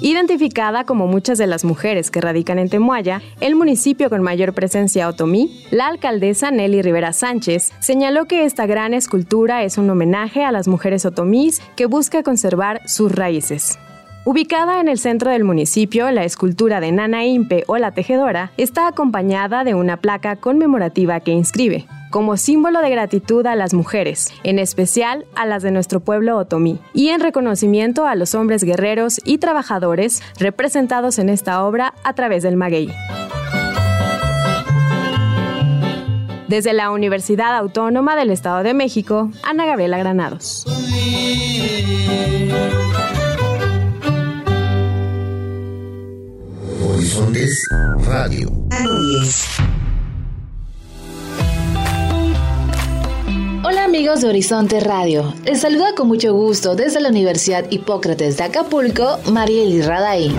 Identificada 0.00 0.84
como 0.84 1.08
muchas 1.08 1.38
de 1.38 1.48
las 1.48 1.64
mujeres 1.64 2.10
que 2.12 2.20
radican 2.20 2.60
en 2.60 2.68
Temuaya, 2.68 3.20
el 3.40 3.56
municipio 3.56 4.08
con 4.08 4.22
mayor 4.22 4.54
presencia 4.54 5.08
otomí, 5.08 5.64
la 5.72 5.88
alcaldesa 5.88 6.52
Nelly 6.52 6.82
Rivera 6.82 7.12
Sánchez 7.12 7.72
señaló 7.80 8.26
que 8.26 8.44
esta 8.44 8.66
gran 8.66 8.94
escultura 8.94 9.64
es 9.64 9.76
un 9.76 9.90
homenaje 9.90 10.44
a 10.44 10.52
las 10.52 10.68
mujeres 10.68 11.04
otomís 11.04 11.60
que 11.74 11.86
busca 11.86 12.22
conservar 12.22 12.80
sus 12.88 13.12
raíces. 13.12 13.76
Ubicada 14.24 14.80
en 14.80 14.86
el 14.86 14.98
centro 14.98 15.32
del 15.32 15.42
municipio, 15.42 16.08
la 16.12 16.22
escultura 16.22 16.78
de 16.78 16.92
Nana 16.92 17.24
Impe 17.24 17.64
o 17.66 17.76
la 17.76 17.90
tejedora 17.90 18.52
está 18.56 18.86
acompañada 18.86 19.64
de 19.64 19.74
una 19.74 19.96
placa 19.96 20.36
conmemorativa 20.36 21.18
que 21.18 21.32
inscribe 21.32 21.86
como 22.10 22.36
símbolo 22.36 22.82
de 22.82 22.90
gratitud 22.90 23.44
a 23.46 23.56
las 23.56 23.74
mujeres, 23.74 24.32
en 24.44 24.58
especial 24.58 25.24
a 25.34 25.46
las 25.46 25.62
de 25.62 25.70
nuestro 25.70 26.00
pueblo 26.00 26.36
otomí, 26.36 26.78
y 26.92 27.08
en 27.08 27.20
reconocimiento 27.20 28.06
a 28.06 28.14
los 28.14 28.34
hombres 28.34 28.62
guerreros 28.62 29.18
y 29.24 29.38
trabajadores 29.38 30.22
representados 30.38 31.18
en 31.18 31.30
esta 31.30 31.64
obra 31.64 31.94
a 32.04 32.12
través 32.12 32.42
del 32.42 32.56
maguey. 32.56 32.92
Desde 36.48 36.74
la 36.74 36.90
Universidad 36.90 37.56
Autónoma 37.56 38.14
del 38.14 38.30
Estado 38.30 38.62
de 38.62 38.74
México, 38.74 39.30
Ana 39.42 39.64
Gabriela 39.64 39.96
Granados. 39.96 40.66
Horizontes 47.02 47.68
Radio. 48.06 48.48
Hola 53.64 53.82
amigos 53.82 54.20
de 54.20 54.28
Horizonte 54.28 54.78
Radio, 54.78 55.34
les 55.44 55.62
saluda 55.62 55.96
con 55.96 56.06
mucho 56.06 56.32
gusto 56.32 56.76
desde 56.76 57.00
la 57.00 57.08
Universidad 57.08 57.68
Hipócrates 57.72 58.36
de 58.36 58.44
Acapulco, 58.44 59.18
Marieli 59.32 59.82
Raday. 59.82 60.32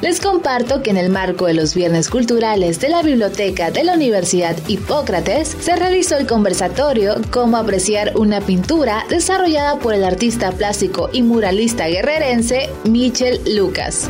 Les 0.00 0.20
comparto 0.20 0.84
que 0.84 0.90
en 0.90 0.98
el 0.98 1.10
marco 1.10 1.46
de 1.46 1.54
los 1.54 1.74
Viernes 1.74 2.08
Culturales 2.08 2.78
de 2.78 2.90
la 2.90 3.02
Biblioteca 3.02 3.72
de 3.72 3.82
la 3.82 3.94
Universidad 3.94 4.56
Hipócrates 4.68 5.56
se 5.60 5.74
realizó 5.74 6.16
el 6.16 6.28
conversatorio 6.28 7.16
Cómo 7.32 7.56
apreciar 7.56 8.12
una 8.16 8.40
pintura 8.40 9.04
desarrollada 9.10 9.80
por 9.80 9.94
el 9.94 10.04
artista 10.04 10.52
plástico 10.52 11.10
y 11.12 11.22
muralista 11.22 11.88
guerrerense 11.88 12.70
Michel 12.84 13.40
Lucas. 13.56 14.08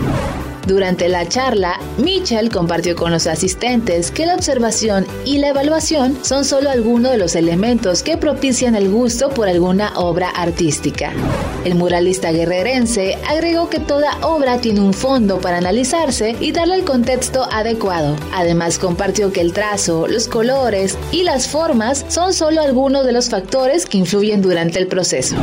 Durante 0.68 1.08
la 1.08 1.26
charla, 1.26 1.80
Mitchell 1.96 2.50
compartió 2.50 2.94
con 2.94 3.10
los 3.10 3.26
asistentes 3.26 4.10
que 4.10 4.26
la 4.26 4.34
observación 4.34 5.06
y 5.25 5.38
la 5.38 5.48
evaluación 5.48 6.18
son 6.22 6.44
solo 6.44 6.68
algunos 6.68 7.10
de 7.10 7.16
los 7.16 7.37
elementos 7.37 8.02
que 8.02 8.18
propician 8.18 8.75
el 8.75 8.90
gusto 8.90 9.30
por 9.30 9.48
alguna 9.48 9.98
obra 9.98 10.28
artística. 10.28 11.14
El 11.64 11.75
muralista 11.75 12.32
guerrerense 12.32 13.16
agregó 13.26 13.70
que 13.70 13.80
toda 13.80 14.18
obra 14.20 14.58
tiene 14.58 14.82
un 14.82 14.92
fondo 14.92 15.40
para 15.40 15.56
analizarse 15.56 16.37
y 16.38 16.52
darle 16.52 16.75
el 16.75 16.84
contexto 16.84 17.48
adecuado. 17.50 18.16
Además 18.34 18.78
compartió 18.78 19.32
que 19.32 19.40
el 19.40 19.54
trazo, 19.54 20.06
los 20.06 20.28
colores 20.28 20.98
y 21.12 21.22
las 21.22 21.48
formas 21.48 22.04
son 22.08 22.34
solo 22.34 22.60
algunos 22.60 23.06
de 23.06 23.12
los 23.12 23.30
factores 23.30 23.87
que 23.87 23.96
influyen 23.96 24.42
durante 24.42 24.78
el 24.78 24.87
proceso. 24.87 25.37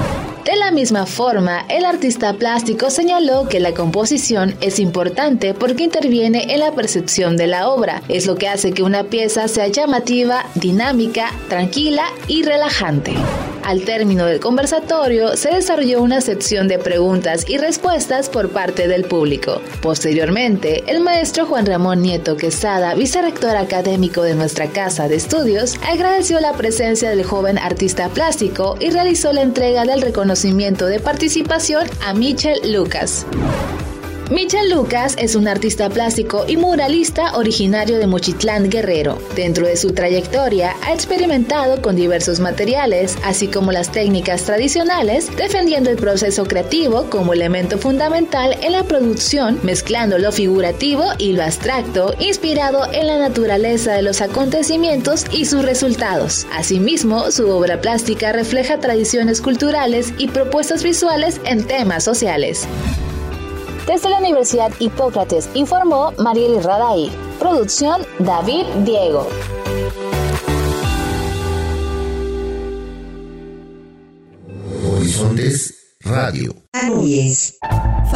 De 0.45 0.55
la 0.55 0.69
misma 0.69 1.07
forma, 1.07 1.65
el 1.69 1.85
artista 1.85 2.33
plástico 2.33 2.91
señaló 2.91 3.49
que 3.49 3.59
la 3.59 3.73
composición 3.73 4.55
es 4.61 4.77
importante 4.77 5.55
porque 5.55 5.83
interviene 5.83 6.53
en 6.53 6.59
la 6.59 6.71
percepción 6.71 7.35
de 7.35 7.47
la 7.47 7.67
obra. 7.67 8.03
Es 8.09 8.27
lo 8.27 8.35
que 8.35 8.47
hace 8.47 8.71
que 8.71 8.83
una 8.83 9.05
pieza 9.05 9.47
sea 9.47 9.67
llamativa, 9.69 10.45
dinámica, 10.53 11.31
tranquila 11.49 12.05
y 12.27 12.43
relajante. 12.43 13.15
Al 13.65 13.83
término 13.83 14.27
del 14.27 14.39
conversatorio, 14.39 15.35
se 15.35 15.49
desarrolló 15.49 16.03
una 16.03 16.21
sección 16.21 16.67
de 16.67 16.77
preguntas 16.77 17.45
y 17.49 17.57
respuestas 17.57 18.29
por 18.29 18.49
parte 18.49 18.87
del 18.87 19.05
público. 19.05 19.59
Posteriormente, 19.81 20.83
el 20.85 20.99
maestro 20.99 21.47
Juan 21.47 21.65
Ramón 21.65 22.03
Nieto 22.03 22.37
Quesada, 22.37 22.93
vicerrector 22.93 23.57
académico 23.57 24.21
de 24.21 24.35
nuestra 24.35 24.67
casa 24.67 25.07
de 25.07 25.15
estudios, 25.15 25.79
agradeció 25.83 26.39
la 26.39 26.53
presencia 26.53 27.09
del 27.09 27.23
joven 27.23 27.57
artista 27.57 28.07
plástico 28.09 28.77
y 28.79 28.91
realizó 28.91 29.33
la 29.33 29.41
entrega 29.41 29.83
del 29.83 30.03
reconocimiento 30.03 30.85
de 30.85 30.99
participación 30.99 31.87
a 32.05 32.13
Michel 32.13 32.71
Lucas. 32.71 33.25
Michel 34.31 34.71
Lucas 34.71 35.15
es 35.19 35.35
un 35.35 35.47
artista 35.47 35.87
plástico 35.87 36.45
y 36.47 36.57
muralista 36.57 37.37
originario 37.37 37.99
de 37.99 38.07
Mochitlán, 38.07 38.71
Guerrero. 38.71 39.19
Dentro 39.35 39.67
de 39.67 39.77
su 39.77 39.93
trayectoria 39.93 40.75
ha 40.81 40.93
experimentado 40.93 41.79
con 41.79 41.95
diversos 41.95 42.39
materiales, 42.39 43.19
así 43.23 43.47
como 43.47 43.71
las 43.71 43.91
técnicas 43.91 44.41
tradicionales, 44.41 45.29
defendiendo 45.37 45.91
el 45.91 45.97
proceso 45.97 46.45
creativo 46.45 47.07
como 47.11 47.33
elemento 47.33 47.77
fundamental 47.77 48.57
en 48.63 48.71
la 48.71 48.83
producción, 48.83 49.59
mezclando 49.61 50.17
lo 50.17 50.31
figurativo 50.31 51.03
y 51.19 51.33
lo 51.33 51.43
abstracto, 51.43 52.15
inspirado 52.19 52.91
en 52.91 53.05
la 53.05 53.19
naturaleza 53.19 53.93
de 53.93 54.01
los 54.01 54.21
acontecimientos 54.21 55.25
y 55.31 55.45
sus 55.45 55.63
resultados. 55.63 56.47
Asimismo, 56.51 57.29
su 57.29 57.47
obra 57.47 57.79
plástica 57.79 58.31
refleja 58.31 58.79
tradiciones 58.79 59.39
culturales 59.39 60.13
y 60.17 60.29
propuestas 60.29 60.81
visuales 60.81 61.39
en 61.45 61.63
temas 61.67 62.03
sociales. 62.03 62.67
Desde 63.87 64.09
la 64.09 64.17
Universidad 64.17 64.71
Hipócrates 64.79 65.47
informó 65.53 66.11
Mariel 66.17 66.63
Raday. 66.63 67.11
Producción 67.39 68.01
David 68.17 68.65
Diego. 68.83 69.27
Horizontes 74.91 75.97
Radio. 76.01 76.55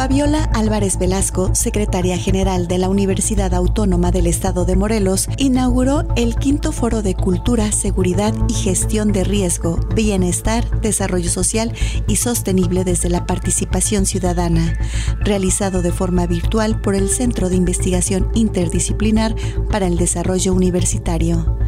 Fabiola 0.00 0.44
Álvarez 0.54 0.98
Velasco, 0.98 1.54
secretaria 1.54 2.16
general 2.16 2.68
de 2.68 2.78
la 2.78 2.88
Universidad 2.88 3.52
Autónoma 3.52 4.10
del 4.10 4.26
Estado 4.28 4.64
de 4.64 4.74
Morelos, 4.74 5.28
inauguró 5.36 6.08
el 6.16 6.36
quinto 6.36 6.72
foro 6.72 7.02
de 7.02 7.14
Cultura, 7.14 7.70
Seguridad 7.70 8.32
y 8.48 8.54
Gestión 8.54 9.12
de 9.12 9.24
Riesgo, 9.24 9.78
Bienestar, 9.94 10.80
Desarrollo 10.80 11.28
Social 11.28 11.74
y 12.08 12.16
Sostenible 12.16 12.82
desde 12.84 13.10
la 13.10 13.26
Participación 13.26 14.06
Ciudadana, 14.06 14.72
realizado 15.20 15.82
de 15.82 15.92
forma 15.92 16.26
virtual 16.26 16.80
por 16.80 16.94
el 16.94 17.10
Centro 17.10 17.50
de 17.50 17.56
Investigación 17.56 18.30
Interdisciplinar 18.32 19.36
para 19.70 19.86
el 19.86 19.98
Desarrollo 19.98 20.54
Universitario. 20.54 21.58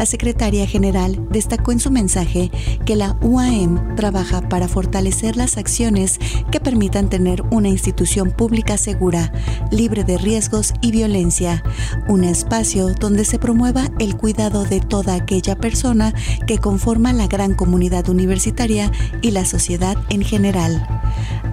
La 0.00 0.06
secretaria 0.06 0.66
general 0.66 1.28
destacó 1.28 1.72
en 1.72 1.78
su 1.78 1.90
mensaje 1.90 2.50
que 2.86 2.96
la 2.96 3.18
UAM 3.20 3.96
trabaja 3.96 4.40
para 4.48 4.66
fortalecer 4.66 5.36
las 5.36 5.58
acciones 5.58 6.18
que 6.50 6.58
permitan 6.58 7.10
tener 7.10 7.42
una 7.50 7.68
institución 7.68 8.30
pública 8.30 8.78
segura, 8.78 9.30
libre 9.70 10.02
de 10.04 10.16
riesgos 10.16 10.72
y 10.80 10.90
violencia, 10.90 11.62
un 12.08 12.24
espacio 12.24 12.94
donde 12.94 13.26
se 13.26 13.38
promueva 13.38 13.90
el 13.98 14.16
cuidado 14.16 14.64
de 14.64 14.80
toda 14.80 15.16
aquella 15.16 15.56
persona 15.56 16.14
que 16.46 16.56
conforma 16.56 17.12
la 17.12 17.26
gran 17.26 17.52
comunidad 17.52 18.08
universitaria 18.08 18.90
y 19.20 19.32
la 19.32 19.44
sociedad 19.44 19.98
en 20.08 20.22
general. 20.22 20.82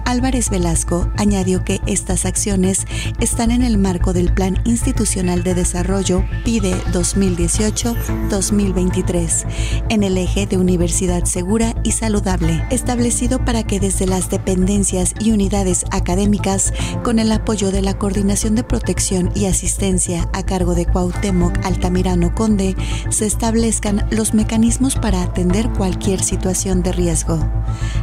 Álvarez 0.08 0.48
Velasco 0.48 1.12
añadió 1.18 1.62
que 1.64 1.82
estas 1.86 2.24
acciones 2.24 2.86
están 3.20 3.50
en 3.50 3.62
el 3.62 3.76
marco 3.76 4.14
del 4.14 4.32
Plan 4.32 4.58
Institucional 4.64 5.42
de 5.42 5.52
Desarrollo 5.52 6.24
PIDE 6.46 6.72
2018-2023, 6.92 9.44
en 9.90 10.02
el 10.02 10.16
eje 10.16 10.46
de 10.46 10.56
universidad 10.56 11.26
segura 11.26 11.74
y 11.82 11.92
saludable, 11.92 12.64
establecido 12.70 13.44
para 13.44 13.64
que 13.64 13.80
desde 13.80 14.06
las 14.06 14.30
dependencias 14.30 15.12
y 15.20 15.32
unidades 15.32 15.84
académicas, 15.90 16.72
con 17.04 17.18
el 17.18 17.30
apoyo 17.30 17.70
de 17.70 17.82
la 17.82 17.98
Coordinación 17.98 18.54
de 18.54 18.64
Protección 18.64 19.30
y 19.34 19.44
Asistencia 19.44 20.26
a 20.32 20.42
cargo 20.42 20.74
de 20.74 20.86
Cuauhtémoc 20.86 21.62
Altamirano 21.66 22.34
Conde, 22.34 22.76
se 23.10 23.26
establezcan 23.26 24.08
los 24.10 24.32
mecanismos 24.32 24.96
para 24.96 25.22
atender 25.22 25.68
cualquier 25.68 26.22
situación 26.22 26.82
de 26.82 26.92
riesgo. 26.92 27.46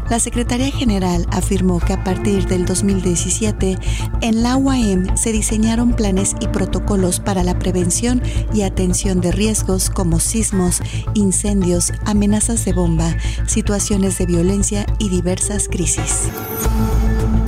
La 0.07 0.19
secretaria 0.19 0.69
general 0.69 1.25
afirmó 1.31 1.79
que 1.79 1.94
a 1.95 2.03
partir 2.03 2.45
del 2.45 2.65
2017, 2.65 3.77
en 4.21 4.43
la 4.43 4.57
UAM 4.57 5.15
se 5.15 5.31
diseñaron 5.31 5.93
planes 5.93 6.35
y 6.41 6.47
protocolos 6.47 7.21
para 7.21 7.41
la 7.41 7.57
prevención 7.57 8.21
y 8.53 8.63
atención 8.63 9.21
de 9.21 9.31
riesgos 9.31 9.89
como 9.89 10.19
sismos, 10.19 10.81
incendios, 11.13 11.93
amenazas 12.05 12.65
de 12.65 12.73
bomba, 12.73 13.15
situaciones 13.47 14.17
de 14.17 14.25
violencia 14.25 14.85
y 14.99 15.07
diversas 15.09 15.69
crisis. 15.69 16.29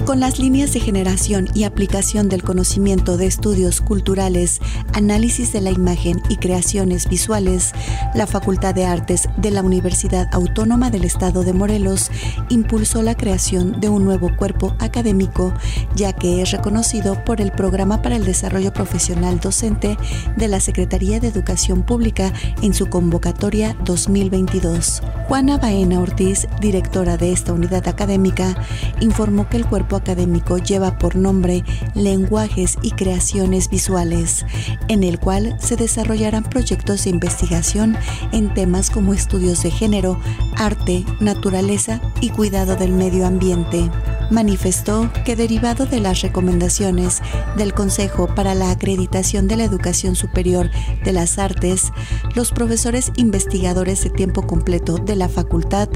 Con 0.08 0.22
las 0.22 0.40
líneas 0.40 0.72
de 0.72 0.80
generación 0.80 1.50
y 1.54 1.66
aplicación 1.66 2.30
del 2.30 2.42
conocimiento 2.42 3.18
de 3.18 3.26
estudios 3.26 3.82
culturales, 3.82 4.62
análisis 4.94 5.52
de 5.52 5.60
la 5.60 5.70
imagen 5.70 6.22
y 6.30 6.38
creaciones 6.38 7.10
visuales, 7.10 7.74
la 8.16 8.26
Facultad 8.26 8.74
de 8.74 8.86
Artes 8.86 9.28
de 9.36 9.52
la 9.52 9.62
Universidad 9.62 10.30
Autónoma 10.32 10.92
del 10.92 11.04
Estado 11.04 11.44
de 11.44 11.52
Morelos 11.52 12.10
impulsó 12.48 13.02
la 13.02 13.16
creación 13.16 13.82
de 13.82 13.90
un 13.90 14.06
nuevo 14.06 14.34
cuerpo 14.34 14.78
académico, 14.80 15.54
ya 15.94 16.14
que 16.14 16.42
es 16.42 16.52
reconocido 16.52 17.22
por 17.26 17.42
el 17.42 17.52
Programa 17.52 18.02
para 18.02 18.16
el 18.16 18.24
Desarrollo 18.24 18.72
Profesional 18.72 19.42
Docente 19.42 19.98
de 20.38 20.48
la 20.48 20.62
Secretaría 20.62 21.20
de 21.20 21.28
Educación 21.28 21.84
Pública 21.84 22.32
en 22.62 22.74
su 22.74 22.86
convocatoria 22.86 23.76
2022. 23.84 25.02
Juana 25.28 25.58
Baena 25.58 26.00
Ortiz, 26.00 26.48
directora 26.62 27.18
de 27.18 27.34
esta 27.34 27.52
unidad 27.52 27.86
académica, 27.90 28.56
informó 29.02 29.50
que 29.50 29.58
el 29.58 29.66
cuerpo 29.66 29.97
académico 29.98 30.58
lleva 30.58 30.98
por 30.98 31.16
nombre 31.16 31.64
Lenguajes 31.96 32.78
y 32.82 32.92
Creaciones 32.92 33.70
Visuales, 33.70 34.46
en 34.88 35.04
el 35.04 35.20
cual 35.20 35.56
se 35.60 35.76
desarrollarán 35.76 36.44
proyectos 36.44 37.04
de 37.04 37.10
investigación 37.10 37.98
en 38.32 38.54
temas 38.54 38.90
como 38.90 39.14
estudios 39.14 39.64
de 39.64 39.72
género, 39.72 40.20
arte, 40.56 41.06
naturaleza 41.20 42.00
y 42.22 42.30
cuidado 42.30 42.76
del 42.76 42.94
medio 42.94 43.26
ambiente 43.28 43.90
manifestó 44.30 45.10
que 45.26 45.36
derivado 45.36 45.86
de 45.86 46.00
las 46.00 46.22
recomendaciones 46.22 47.22
del 47.58 47.74
Consejo 47.74 48.28
para 48.34 48.56
la 48.56 48.72
Acreditación 48.72 49.48
de 49.48 49.58
la 49.58 49.64
Educación 49.64 50.16
Superior 50.16 50.70
de 51.04 51.14
las 51.14 51.38
Artes, 51.40 51.92
los 52.36 52.52
profesores 52.52 53.12
investigadores 53.16 54.04
de 54.04 54.10
tiempo 54.10 54.46
completo 54.46 54.98
de 54.98 55.16
la 55.16 55.30
facultad 55.30 55.90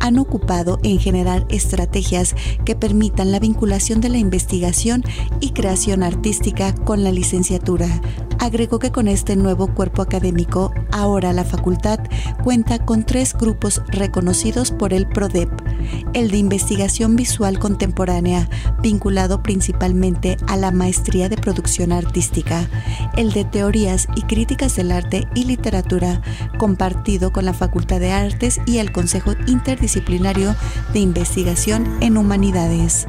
han 0.00 0.18
ocupado 0.18 0.78
en 0.82 0.98
generar 0.98 1.46
estrategias 1.48 2.34
que 2.64 2.76
permitan 2.76 3.32
la 3.32 3.38
vinculación 3.38 4.00
de 4.00 4.08
la 4.08 4.18
investigación 4.18 5.04
y 5.40 5.50
creación 5.50 6.02
artística 6.02 6.74
con 6.74 7.04
la 7.04 7.12
licenciatura. 7.12 8.00
Agregó 8.42 8.80
que 8.80 8.90
con 8.90 9.06
este 9.06 9.36
nuevo 9.36 9.72
cuerpo 9.72 10.02
académico, 10.02 10.74
ahora 10.90 11.32
la 11.32 11.44
facultad 11.44 12.00
cuenta 12.42 12.84
con 12.84 13.04
tres 13.04 13.34
grupos 13.34 13.82
reconocidos 13.86 14.72
por 14.72 14.92
el 14.92 15.06
PRODEP, 15.06 15.48
el 16.12 16.32
de 16.32 16.38
investigación 16.38 17.14
visual 17.14 17.60
con 17.60 17.74
contemporánea, 17.74 18.48
vinculado 18.82 19.44
principalmente 19.44 20.38
a 20.48 20.56
la 20.56 20.72
maestría 20.72 21.28
de 21.28 21.36
producción 21.36 21.92
artística, 21.92 22.68
el 23.16 23.30
de 23.30 23.44
teorías 23.44 24.08
y 24.16 24.22
críticas 24.22 24.74
del 24.74 24.90
arte 24.90 25.28
y 25.36 25.44
literatura, 25.44 26.20
compartido 26.58 27.32
con 27.32 27.44
la 27.44 27.54
Facultad 27.54 28.00
de 28.00 28.10
Artes 28.10 28.60
y 28.66 28.78
el 28.78 28.90
Consejo 28.90 29.34
Interdisciplinario 29.46 30.56
de 30.92 30.98
Investigación 30.98 31.86
en 32.00 32.16
Humanidades. 32.16 33.06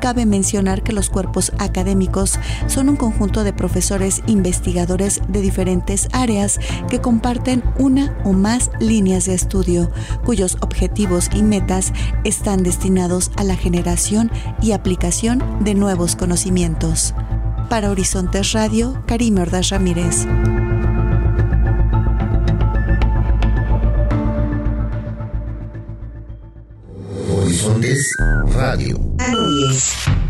Cabe 0.00 0.24
mencionar 0.24 0.82
que 0.82 0.92
los 0.92 1.10
cuerpos 1.10 1.52
académicos 1.58 2.38
son 2.66 2.88
un 2.88 2.96
conjunto 2.96 3.44
de 3.44 3.52
profesores 3.52 4.22
investigadores 4.26 5.20
de 5.28 5.40
diferentes 5.42 6.08
áreas 6.12 6.58
que 6.88 7.00
comparten 7.00 7.62
una 7.78 8.16
o 8.24 8.32
más 8.32 8.70
líneas 8.80 9.26
de 9.26 9.34
estudio, 9.34 9.90
cuyos 10.24 10.56
objetivos 10.62 11.28
y 11.34 11.42
metas 11.42 11.92
están 12.24 12.62
destinados 12.62 13.30
a 13.36 13.44
la 13.44 13.56
generación 13.56 14.30
y 14.62 14.72
aplicación 14.72 15.42
de 15.60 15.74
nuevos 15.74 16.16
conocimientos. 16.16 17.14
Para 17.68 17.90
Horizontes 17.90 18.52
Radio, 18.52 19.02
Karim 19.06 19.38
Ordaz 19.38 19.68
Ramírez. 19.68 20.26
Horizontes 28.00 28.54
Radio. 28.54 30.29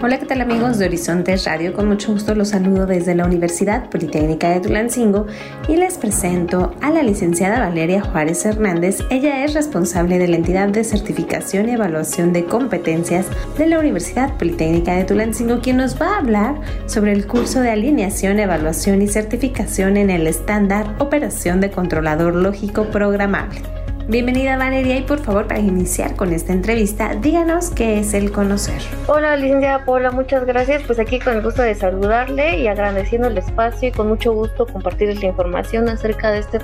Hola, 0.00 0.20
¿qué 0.20 0.26
tal 0.26 0.40
amigos 0.40 0.78
de 0.78 0.86
Horizontes 0.86 1.44
Radio? 1.44 1.72
Con 1.72 1.88
mucho 1.88 2.12
gusto 2.12 2.32
los 2.36 2.50
saludo 2.50 2.86
desde 2.86 3.16
la 3.16 3.24
Universidad 3.24 3.90
Politécnica 3.90 4.48
de 4.50 4.60
Tulancingo 4.60 5.26
y 5.66 5.74
les 5.74 5.98
presento 5.98 6.72
a 6.80 6.90
la 6.90 7.02
licenciada 7.02 7.58
Valeria 7.58 8.00
Juárez 8.00 8.46
Hernández. 8.46 9.00
Ella 9.10 9.44
es 9.44 9.54
responsable 9.54 10.18
de 10.18 10.28
la 10.28 10.36
entidad 10.36 10.68
de 10.68 10.84
certificación 10.84 11.68
y 11.68 11.72
evaluación 11.72 12.32
de 12.32 12.44
competencias 12.44 13.26
de 13.58 13.66
la 13.66 13.80
Universidad 13.80 14.36
Politécnica 14.38 14.94
de 14.94 15.02
Tulancingo, 15.02 15.58
quien 15.58 15.78
nos 15.78 16.00
va 16.00 16.14
a 16.14 16.18
hablar 16.18 16.60
sobre 16.86 17.10
el 17.10 17.26
curso 17.26 17.60
de 17.60 17.72
alineación, 17.72 18.38
evaluación 18.38 19.02
y 19.02 19.08
certificación 19.08 19.96
en 19.96 20.10
el 20.10 20.28
estándar 20.28 20.94
Operación 21.00 21.60
de 21.60 21.72
Controlador 21.72 22.36
Lógico 22.36 22.84
Programable. 22.84 23.77
Bienvenida 24.08 24.56
Valeria 24.56 24.96
y 24.96 25.02
por 25.02 25.18
favor 25.18 25.46
para 25.46 25.60
iniciar 25.60 26.16
con 26.16 26.32
esta 26.32 26.54
entrevista 26.54 27.14
díganos 27.14 27.68
qué 27.68 27.98
es 28.00 28.14
el 28.14 28.32
conocer. 28.32 28.80
Hola 29.06 29.36
licenciada 29.36 29.84
Paula, 29.84 30.10
muchas 30.10 30.46
gracias. 30.46 30.82
Pues 30.86 30.98
aquí 30.98 31.18
con 31.18 31.36
el 31.36 31.42
gusto 31.42 31.60
de 31.60 31.74
saludarle 31.74 32.58
y 32.58 32.68
agradeciendo 32.68 33.28
el 33.28 33.36
espacio 33.36 33.90
y 33.90 33.92
con 33.92 34.08
mucho 34.08 34.32
gusto 34.32 34.64
compartirles 34.64 35.20
la 35.20 35.28
información 35.28 35.90
acerca 35.90 36.30
de 36.30 36.38
este 36.38 36.58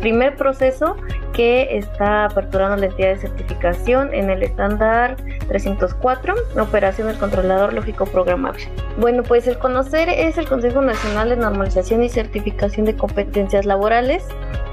primer 0.00 0.36
proceso 0.36 0.96
que 1.32 1.76
está 1.76 2.24
aperturando 2.26 2.76
la 2.76 2.86
entidad 2.86 3.10
de 3.10 3.18
certificación 3.18 4.12
en 4.12 4.30
el 4.30 4.42
estándar 4.42 5.16
304, 5.48 6.34
operación 6.60 7.08
del 7.08 7.18
controlador 7.18 7.72
lógico 7.72 8.06
programable. 8.06 8.62
Bueno, 8.98 9.22
pues 9.22 9.46
el 9.46 9.58
conocer 9.58 10.08
es 10.08 10.38
el 10.38 10.48
Consejo 10.48 10.82
Nacional 10.82 11.28
de 11.28 11.36
Normalización 11.36 12.02
y 12.02 12.08
Certificación 12.08 12.86
de 12.86 12.96
Competencias 12.96 13.64
Laborales. 13.66 14.26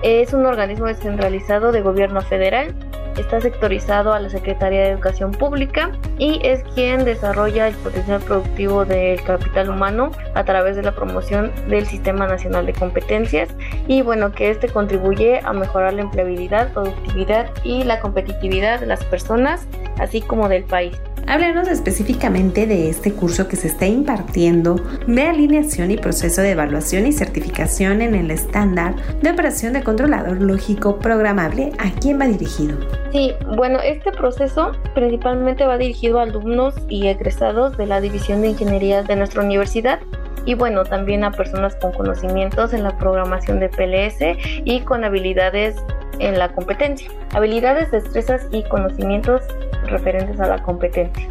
Es 0.04 0.34
un 0.34 0.46
organismo 0.46 0.86
descentralizado 0.86 1.72
de 1.72 1.82
gobierno 1.82 2.22
federal 2.22 2.74
está 3.18 3.42
sectorizado 3.42 4.14
a 4.14 4.20
la 4.20 4.30
Secretaría 4.30 4.82
de 4.82 4.90
Educación 4.90 5.32
Pública 5.32 5.92
y 6.18 6.40
es 6.44 6.64
quien 6.76 7.06
desarrolla 7.06 7.68
el 7.68 7.76
potencial 7.76 8.22
productivo 8.22 8.86
del 8.86 9.22
capital 9.24 9.70
humano 9.70 10.12
a 10.36 10.44
través 10.44 10.76
de 10.76 10.84
la 10.84 10.94
promoción 10.94 11.52
del 11.68 11.86
Sistema 11.86 12.28
Nacional 12.28 12.66
de 12.66 12.74
Competencias 12.74 13.50
y 13.88 14.02
bueno, 14.02 14.32
que 14.32 14.50
este 14.50 14.70
contribuye 14.70 15.40
a 15.44 15.54
mejorar 15.54 15.94
la 15.94 16.02
empleabilidad, 16.02 16.74
productividad 16.74 17.50
y 17.64 17.84
la 17.84 18.00
competitividad 18.00 18.80
de 18.80 18.86
las 18.86 19.04
personas, 19.06 19.68
así 20.00 20.22
como 20.22 20.50
del 20.50 20.64
país. 20.64 20.98
Háblanos 21.30 21.68
específicamente 21.68 22.66
de 22.68 22.90
este 22.90 23.12
curso 23.12 23.50
que 23.50 23.58
se 23.58 23.68
está 23.68 23.86
impartiendo 23.86 24.76
de 25.08 25.24
alineación 25.24 25.92
y 25.92 25.98
proceso 25.98 26.42
de 26.42 26.52
evaluación 26.52 27.06
y 27.06 27.12
certificación 27.12 28.02
en 28.02 28.16
el 28.16 28.32
estándar 28.32 28.96
de 29.22 29.32
operación 29.32 29.74
de 29.74 29.84
controlador 29.84 30.42
lógico 30.42 31.00
programable. 31.00 31.74
¿A 31.80 31.92
quién 32.00 32.22
va 32.22 32.28
dirigido? 32.28 32.78
Sí, 33.12 33.34
bueno, 33.58 33.80
este 33.84 34.14
proceso 34.14 34.72
principalmente 34.96 35.66
va 35.66 35.78
dirigido 35.78 36.20
a 36.20 36.24
alumnos 36.24 36.76
y 36.88 37.08
egresados 37.08 37.76
de 37.76 37.88
la 37.88 38.00
División 38.00 38.40
de 38.40 38.48
Ingeniería 38.48 39.04
de 39.04 39.18
nuestra 39.18 39.44
universidad 39.44 40.00
y 40.48 40.56
bueno, 40.56 40.86
también 40.86 41.24
a 41.26 41.32
personas 41.32 41.76
con 41.76 41.92
conocimientos 41.92 42.74
en 42.74 42.82
la 42.82 42.98
programación 42.98 43.60
de 43.60 43.68
PLS 43.68 44.40
y 44.64 44.80
con 44.80 45.04
habilidades 45.04 45.76
en 46.20 46.40
la 46.40 46.54
competencia. 46.54 47.12
Habilidades, 47.34 47.92
destrezas 47.92 48.48
y 48.52 48.64
conocimientos 48.64 49.42
referentes 49.88 50.40
a 50.40 50.48
la 50.48 50.64
competencia. 50.64 51.28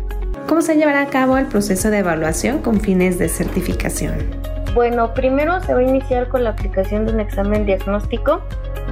¿Cómo 0.47 0.61
se 0.61 0.77
llevará 0.77 1.01
a 1.01 1.07
cabo 1.07 1.39
el 1.39 1.47
proceso 1.47 1.91
de 1.91 1.99
evaluación 1.99 2.61
con 2.61 2.79
fines 2.79 3.19
de 3.19 3.29
certificación? 3.29 4.15
Bueno, 4.75 5.15
primero 5.15 5.61
se 5.63 5.73
va 5.73 5.81
a 5.81 5.83
iniciar 5.83 6.29
con 6.29 6.45
la 6.45 6.51
aplicación 6.51 7.07
de 7.07 7.15
un 7.15 7.21
examen 7.21 7.65
diagnóstico 7.65 8.43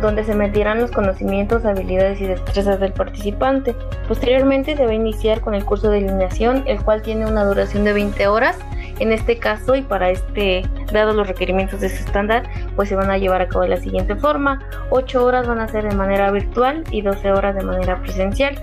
donde 0.00 0.24
se 0.24 0.34
medirán 0.34 0.80
los 0.80 0.90
conocimientos, 0.90 1.64
habilidades 1.64 2.20
y 2.20 2.26
destrezas 2.26 2.80
del 2.80 2.92
participante. 2.92 3.74
Posteriormente 4.08 4.76
se 4.76 4.84
va 4.84 4.90
a 4.90 4.94
iniciar 4.94 5.40
con 5.40 5.54
el 5.54 5.64
curso 5.64 5.90
de 5.90 5.98
alineación, 5.98 6.64
el 6.66 6.82
cual 6.82 7.02
tiene 7.02 7.26
una 7.26 7.44
duración 7.44 7.84
de 7.84 7.92
20 7.92 8.26
horas. 8.26 8.56
En 9.00 9.12
este 9.12 9.38
caso 9.38 9.74
y 9.74 9.82
para 9.82 10.10
este, 10.10 10.62
dados 10.92 11.16
los 11.16 11.26
requerimientos 11.26 11.80
de 11.80 11.88
este 11.88 12.00
estándar, 12.00 12.44
pues 12.76 12.88
se 12.88 12.96
van 12.96 13.10
a 13.10 13.18
llevar 13.18 13.42
a 13.42 13.48
cabo 13.48 13.62
de 13.62 13.70
la 13.70 13.76
siguiente 13.78 14.14
forma. 14.14 14.60
8 14.90 15.24
horas 15.24 15.48
van 15.48 15.58
a 15.58 15.68
ser 15.68 15.88
de 15.88 15.94
manera 15.94 16.30
virtual 16.30 16.84
y 16.90 17.02
12 17.02 17.32
horas 17.32 17.56
de 17.56 17.64
manera 17.64 18.00
presencial. 18.00 18.56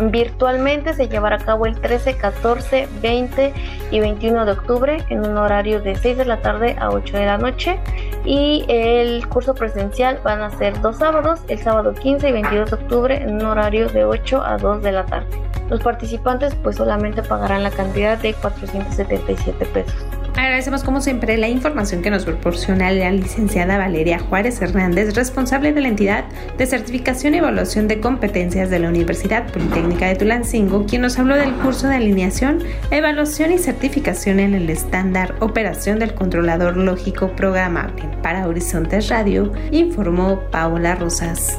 Virtualmente 0.00 0.94
se 0.94 1.08
llevará 1.08 1.36
a 1.36 1.38
cabo 1.38 1.66
el 1.66 1.80
13, 1.80 2.16
14, 2.16 2.88
20 3.02 3.52
y 3.90 4.00
21 4.00 4.44
de 4.44 4.52
octubre 4.52 5.04
en 5.10 5.26
un 5.26 5.36
horario 5.36 5.80
de 5.80 5.94
6 5.94 6.16
de 6.16 6.24
la 6.24 6.40
tarde 6.40 6.76
a 6.78 6.90
8 6.90 7.16
de 7.16 7.26
la 7.26 7.38
noche. 7.38 7.78
Y 8.24 8.64
el 8.68 9.26
curso 9.28 9.54
presencial 9.54 10.20
van 10.24 10.40
a 10.40 10.50
ser 10.50 10.80
dos 10.80 10.96
sábados, 10.96 11.40
el 11.48 11.58
sábado 11.58 11.92
15 11.94 12.28
y 12.28 12.32
22 12.32 12.70
de 12.70 12.76
octubre 12.76 13.16
en 13.16 13.34
un 13.34 13.42
horario 13.42 13.88
de 13.88 14.04
8 14.04 14.42
a 14.42 14.56
2 14.56 14.82
de 14.82 14.92
la 14.92 15.04
tarde. 15.04 15.28
Los 15.68 15.80
participantes 15.80 16.54
pues 16.56 16.76
solamente 16.76 17.22
pagarán 17.22 17.62
la 17.62 17.70
cantidad 17.70 18.18
de 18.18 18.34
477 18.34 19.64
pesos. 19.66 20.21
Agradecemos 20.34 20.82
como 20.82 21.00
siempre 21.00 21.36
la 21.36 21.48
información 21.48 22.02
que 22.02 22.10
nos 22.10 22.24
proporciona 22.24 22.90
la 22.90 23.10
licenciada 23.10 23.78
Valeria 23.78 24.18
Juárez 24.18 24.60
Hernández, 24.62 25.14
responsable 25.14 25.72
de 25.72 25.80
la 25.80 25.88
entidad 25.88 26.24
de 26.56 26.66
certificación 26.66 27.34
y 27.34 27.38
evaluación 27.38 27.86
de 27.86 28.00
competencias 28.00 28.70
de 28.70 28.78
la 28.78 28.88
Universidad 28.88 29.50
Politécnica 29.52 30.06
de 30.06 30.16
Tulancingo, 30.16 30.86
quien 30.86 31.02
nos 31.02 31.18
habló 31.18 31.36
del 31.36 31.52
curso 31.56 31.88
de 31.88 31.96
alineación, 31.96 32.62
evaluación 32.90 33.52
y 33.52 33.58
certificación 33.58 34.40
en 34.40 34.54
el 34.54 34.70
estándar 34.70 35.34
Operación 35.40 35.98
del 35.98 36.14
Controlador 36.14 36.76
Lógico 36.76 37.34
Programable. 37.36 38.08
Para 38.22 38.46
Horizontes 38.46 39.08
Radio, 39.08 39.52
informó 39.70 40.40
Paola 40.50 40.94
Rosas. 40.94 41.58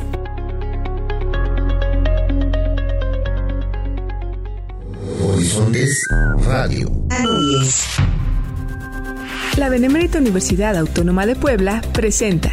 Horizontes 5.21 6.07
Radio. 6.45 6.89
La 9.57 9.69
Benemérita 9.69 10.17
Universidad 10.17 10.75
Autónoma 10.75 11.27
de 11.27 11.35
Puebla 11.35 11.83
presenta. 11.93 12.51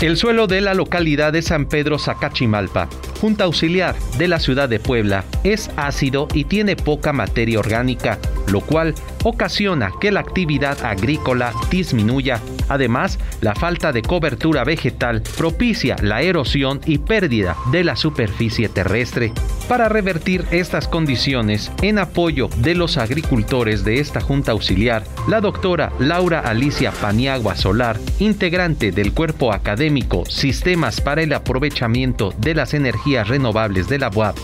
El 0.00 0.16
suelo 0.16 0.46
de 0.46 0.60
la 0.60 0.72
localidad 0.72 1.32
de 1.32 1.42
San 1.42 1.66
Pedro 1.66 1.98
Zacachimalpa, 1.98 2.88
Junta 3.20 3.44
Auxiliar 3.44 3.96
de 4.16 4.28
la 4.28 4.38
ciudad 4.38 4.68
de 4.68 4.78
Puebla, 4.78 5.24
es 5.42 5.72
ácido 5.76 6.28
y 6.32 6.44
tiene 6.44 6.76
poca 6.76 7.12
materia 7.12 7.58
orgánica, 7.58 8.20
lo 8.46 8.60
cual 8.60 8.94
ocasiona 9.24 9.90
que 10.00 10.12
la 10.12 10.20
actividad 10.20 10.84
agrícola 10.84 11.52
disminuya. 11.68 12.40
Además, 12.68 13.18
la 13.40 13.54
falta 13.54 13.92
de 13.92 14.02
cobertura 14.02 14.64
vegetal 14.64 15.22
propicia 15.36 15.96
la 16.02 16.22
erosión 16.22 16.80
y 16.86 16.98
pérdida 16.98 17.56
de 17.70 17.84
la 17.84 17.96
superficie 17.96 18.68
terrestre. 18.68 19.32
Para 19.68 19.88
revertir 19.88 20.44
estas 20.50 20.88
condiciones, 20.88 21.72
en 21.82 21.98
apoyo 21.98 22.48
de 22.58 22.74
los 22.74 22.96
agricultores 22.96 23.84
de 23.84 24.00
esta 24.00 24.20
Junta 24.20 24.52
Auxiliar, 24.52 25.04
la 25.28 25.40
doctora 25.40 25.92
Laura 25.98 26.40
Alicia 26.40 26.92
Paniagua 26.92 27.56
Solar, 27.56 27.98
integrante 28.18 28.92
del 28.92 29.12
cuerpo 29.12 29.52
académico 29.52 30.24
Sistemas 30.26 31.00
para 31.00 31.22
el 31.22 31.32
Aprovechamiento 31.32 32.34
de 32.38 32.54
las 32.54 32.74
Energías 32.74 33.28
Renovables 33.28 33.88
de 33.88 33.98
la 33.98 34.10
UAP, 34.14 34.36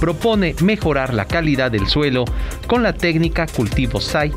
propone 0.00 0.54
mejorar 0.62 1.14
la 1.14 1.26
calidad 1.26 1.70
del 1.70 1.86
suelo 1.86 2.24
con 2.66 2.82
la 2.82 2.92
técnica 2.92 3.46
cultivo 3.46 4.00
SAI 4.00 4.32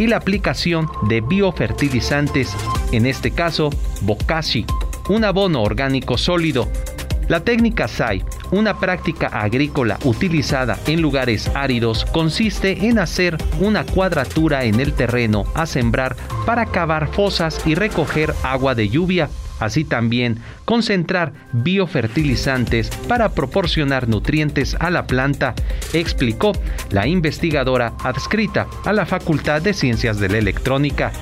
y 0.00 0.06
la 0.06 0.16
aplicación 0.16 0.88
de 1.02 1.20
biofertilizantes, 1.20 2.56
en 2.90 3.04
este 3.04 3.32
caso 3.32 3.68
Bokashi, 4.00 4.64
un 5.10 5.24
abono 5.24 5.62
orgánico 5.62 6.16
sólido. 6.16 6.68
La 7.28 7.40
técnica 7.44 7.86
SAI, 7.86 8.24
una 8.50 8.78
práctica 8.80 9.26
agrícola 9.26 9.98
utilizada 10.04 10.78
en 10.86 11.02
lugares 11.02 11.50
áridos, 11.54 12.06
consiste 12.06 12.86
en 12.86 12.98
hacer 12.98 13.36
una 13.60 13.84
cuadratura 13.84 14.64
en 14.64 14.80
el 14.80 14.94
terreno 14.94 15.44
a 15.54 15.66
sembrar 15.66 16.16
para 16.46 16.64
cavar 16.64 17.12
fosas 17.12 17.60
y 17.66 17.74
recoger 17.74 18.34
agua 18.42 18.74
de 18.74 18.88
lluvia 18.88 19.28
así 19.60 19.84
también 19.84 20.38
concentrar 20.64 21.32
biofertilizantes 21.52 22.90
para 23.08 23.30
proporcionar 23.30 24.08
nutrientes 24.08 24.76
a 24.80 24.90
la 24.90 25.06
planta, 25.06 25.54
explicó 25.92 26.52
la 26.90 27.06
investigadora 27.06 27.94
adscrita 28.02 28.66
a 28.84 28.92
la 28.92 29.06
Facultad 29.06 29.62
de 29.62 29.74
Ciencias 29.74 30.18
de 30.18 30.28
la 30.28 30.38
Electrónica. 30.38 31.12